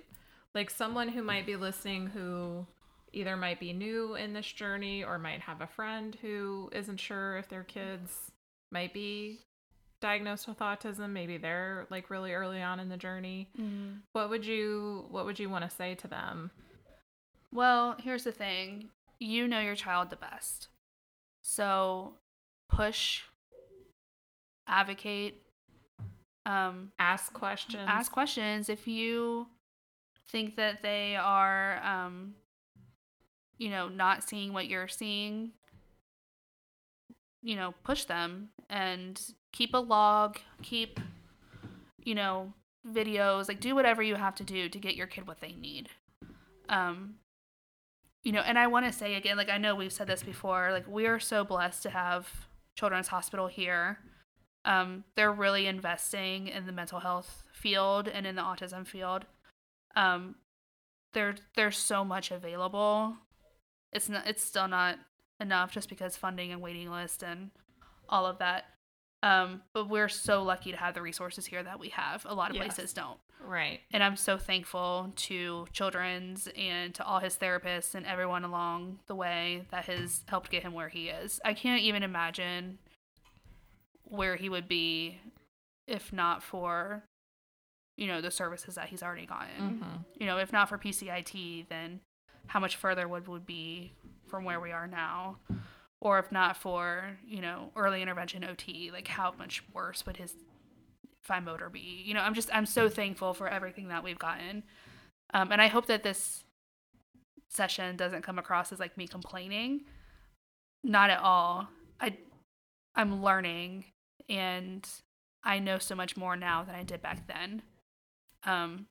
[0.56, 2.66] like someone who might be listening who
[3.12, 7.36] either might be new in this journey or might have a friend who isn't sure
[7.36, 8.32] if their kids
[8.72, 9.38] might be
[10.00, 11.10] diagnosed with autism.
[11.10, 13.48] Maybe they're like really early on in the journey.
[13.60, 13.98] Mm-hmm.
[14.12, 16.50] what would you what would you want to say to them?
[17.52, 18.88] Well here's the thing.
[19.20, 20.68] You know your child the best.
[21.42, 22.14] So
[22.70, 23.22] push,
[24.66, 25.42] advocate,
[26.46, 27.84] um, Ask questions.
[27.86, 28.68] ask questions.
[28.68, 29.48] If you
[30.28, 32.34] think that they are um
[33.58, 35.50] you know not seeing what you're seeing
[37.42, 39.20] you know push them and
[39.52, 41.00] keep a log keep
[42.04, 42.52] you know
[42.92, 45.88] videos like do whatever you have to do to get your kid what they need
[46.68, 47.14] um
[48.22, 50.70] you know and i want to say again like i know we've said this before
[50.72, 52.28] like we are so blessed to have
[52.76, 53.98] children's hospital here
[54.66, 59.24] um, they're really investing in the mental health field and in the autism field.
[59.96, 60.36] Um,
[61.14, 63.16] there, there's so much available.
[63.92, 64.26] It's not.
[64.26, 64.98] It's still not
[65.40, 67.50] enough just because funding and waiting list and
[68.08, 68.64] all of that.
[69.22, 72.24] Um, but we're so lucky to have the resources here that we have.
[72.26, 72.66] A lot of Yes.
[72.66, 73.18] places don't.
[73.40, 73.80] Right.
[73.92, 79.14] And I'm so thankful to Children's and to all his therapists and everyone along the
[79.14, 81.40] way that has helped get him where he is.
[81.44, 82.78] I can't even imagine
[84.04, 85.20] where he would be
[85.86, 87.04] if not for,
[87.96, 89.80] you know, the services that he's already gotten.
[89.80, 90.04] Mhm.
[90.20, 92.00] You know, if not for PCIT, then
[92.48, 93.92] how much further would would be
[94.28, 95.38] from where we are now?
[96.00, 100.34] Or if not for, you know, early intervention OT, like how much worse would his
[101.22, 102.02] fine motor be?
[102.04, 104.62] You know, I'm just I'm so thankful for everything that we've gotten.
[105.32, 106.44] Um, and I hope that this
[107.48, 109.86] session doesn't come across as like me complaining.
[110.84, 111.68] Not at all.
[112.00, 112.18] I
[112.94, 113.86] I'm learning
[114.28, 114.86] and
[115.42, 117.62] I know so much more now than I did back then.
[118.46, 118.86] Um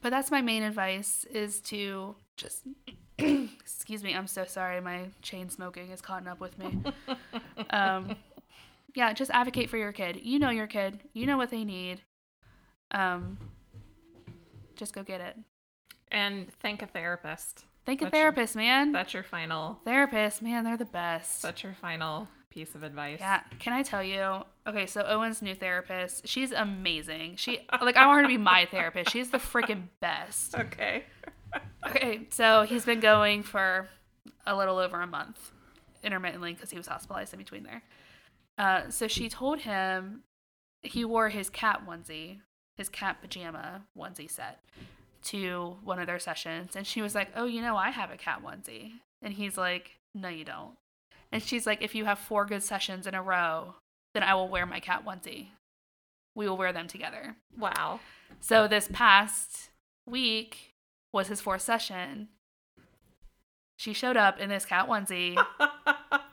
[0.00, 2.62] but that's my main advice is to just
[3.18, 6.78] excuse me, I'm so sorry my chain smoking is caught up with me.
[7.70, 8.16] um
[8.94, 10.20] yeah, just advocate for your kid.
[10.22, 11.00] You know your kid.
[11.14, 12.02] You know what they need.
[12.90, 13.38] Um
[14.76, 15.36] just go get it.
[16.10, 17.64] And thank a therapist.
[17.86, 18.92] Thank a That's your- therapist, man.
[18.92, 19.80] That's your final.
[19.84, 21.42] therapist man, they're the best.
[21.42, 23.18] That's your final piece of advice.
[23.20, 24.42] Yeah, can I tell you?
[24.66, 27.36] Okay, so Owen's new therapist, she's amazing.
[27.36, 29.10] She like I want her to be my therapist.
[29.10, 30.54] She's the freaking best.
[30.58, 31.04] Okay.
[31.86, 33.86] Okay, so he's been going for
[34.46, 35.50] a little over a month
[36.02, 37.82] intermittently because he was hospitalized in between there.
[38.56, 40.22] Uh, so she told him
[40.82, 42.38] he wore his cat onesie,
[42.78, 44.60] his cat pajama onesie set
[45.24, 48.16] to one of their sessions, and she was like, "Oh, you know, I have a
[48.16, 50.74] cat onesie," and he's like, "No, you don't."
[51.32, 53.76] And she's like, "If you have four good sessions in a row,
[54.14, 55.48] then I will wear my cat onesie.
[56.34, 58.00] We will wear them together." Wow.
[58.40, 59.70] So this past
[60.06, 60.74] week
[61.12, 62.28] was his fourth session.
[63.78, 65.42] She showed up in this cat onesie.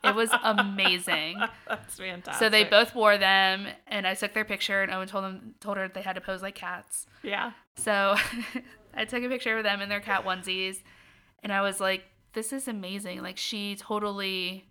[0.04, 1.40] It was amazing.
[1.68, 2.40] That's fantastic.
[2.40, 4.82] So they both wore them, and I took their picture.
[4.84, 7.08] And Owen told them told her they had to pose like cats.
[7.24, 7.52] Yeah.
[7.78, 8.16] So
[8.94, 10.84] I took a picture of them in their cat onesies,
[11.42, 14.69] and I was like, "This is amazing!" Like she totally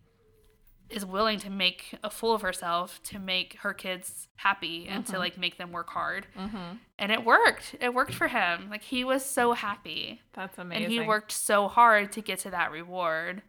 [0.91, 5.19] is willing to make a fool of herself to make her kids happy and to
[5.19, 6.77] like make them work hard, Mm-hmm.
[6.99, 7.75] and it worked.
[7.81, 8.69] It worked for him.
[8.71, 10.85] Like he was so happy, That's amazing.
[10.85, 13.43] and he worked so hard to get to that reward,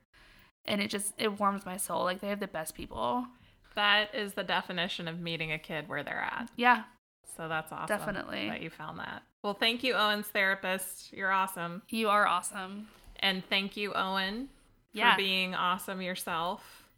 [0.65, 2.03] and it just it warms my soul.
[2.03, 3.25] Like they have the best people.
[3.75, 6.49] That is the definition of meeting a kid where they're at.
[6.57, 6.83] Yeah,
[7.37, 7.87] So that's awesome.
[7.97, 8.49] Definitely.
[8.49, 9.23] That you found that.
[9.43, 11.13] Well, thank you, Owen's therapist.
[11.13, 11.83] You're awesome.
[11.87, 12.89] you are awesome.
[13.21, 14.49] And thank you, Owen,
[14.93, 16.88] for being awesome yourself.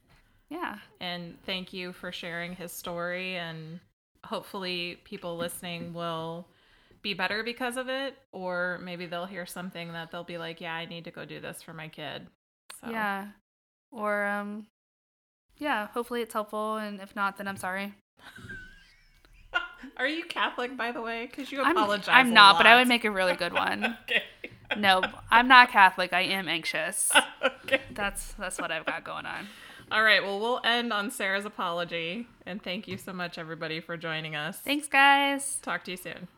[0.52, 0.78] Yeah.
[1.00, 3.38] And thank you for sharing his story.
[3.38, 3.80] And
[4.26, 6.46] hopefully, people listening will
[7.02, 8.18] be better because of it.
[8.34, 11.40] Or maybe they'll hear something that they'll be like, yeah, I need to go do
[11.40, 12.28] this for my kid.
[12.84, 13.28] So, Yeah.
[13.92, 14.68] Or um
[15.58, 17.94] yeah, hopefully it's helpful and if not then I'm sorry.
[19.98, 21.28] Are you Catholic, by the way?
[21.28, 22.10] Because you I'm, apologize.
[22.10, 23.98] I'm a not, but I would make a really good one.
[24.04, 24.24] okay.
[24.78, 26.14] no, I'm not Catholic.
[26.14, 27.12] I am anxious.
[27.66, 27.82] okay.
[27.92, 29.48] That's that's what I've got going on.
[29.92, 30.24] All right.
[30.24, 32.28] Well, we'll end on Sarah's apology.
[32.46, 34.58] And thank you so much, everybody, for joining us.
[34.58, 35.58] Thanks guys.
[35.62, 36.30] Talk to you soon.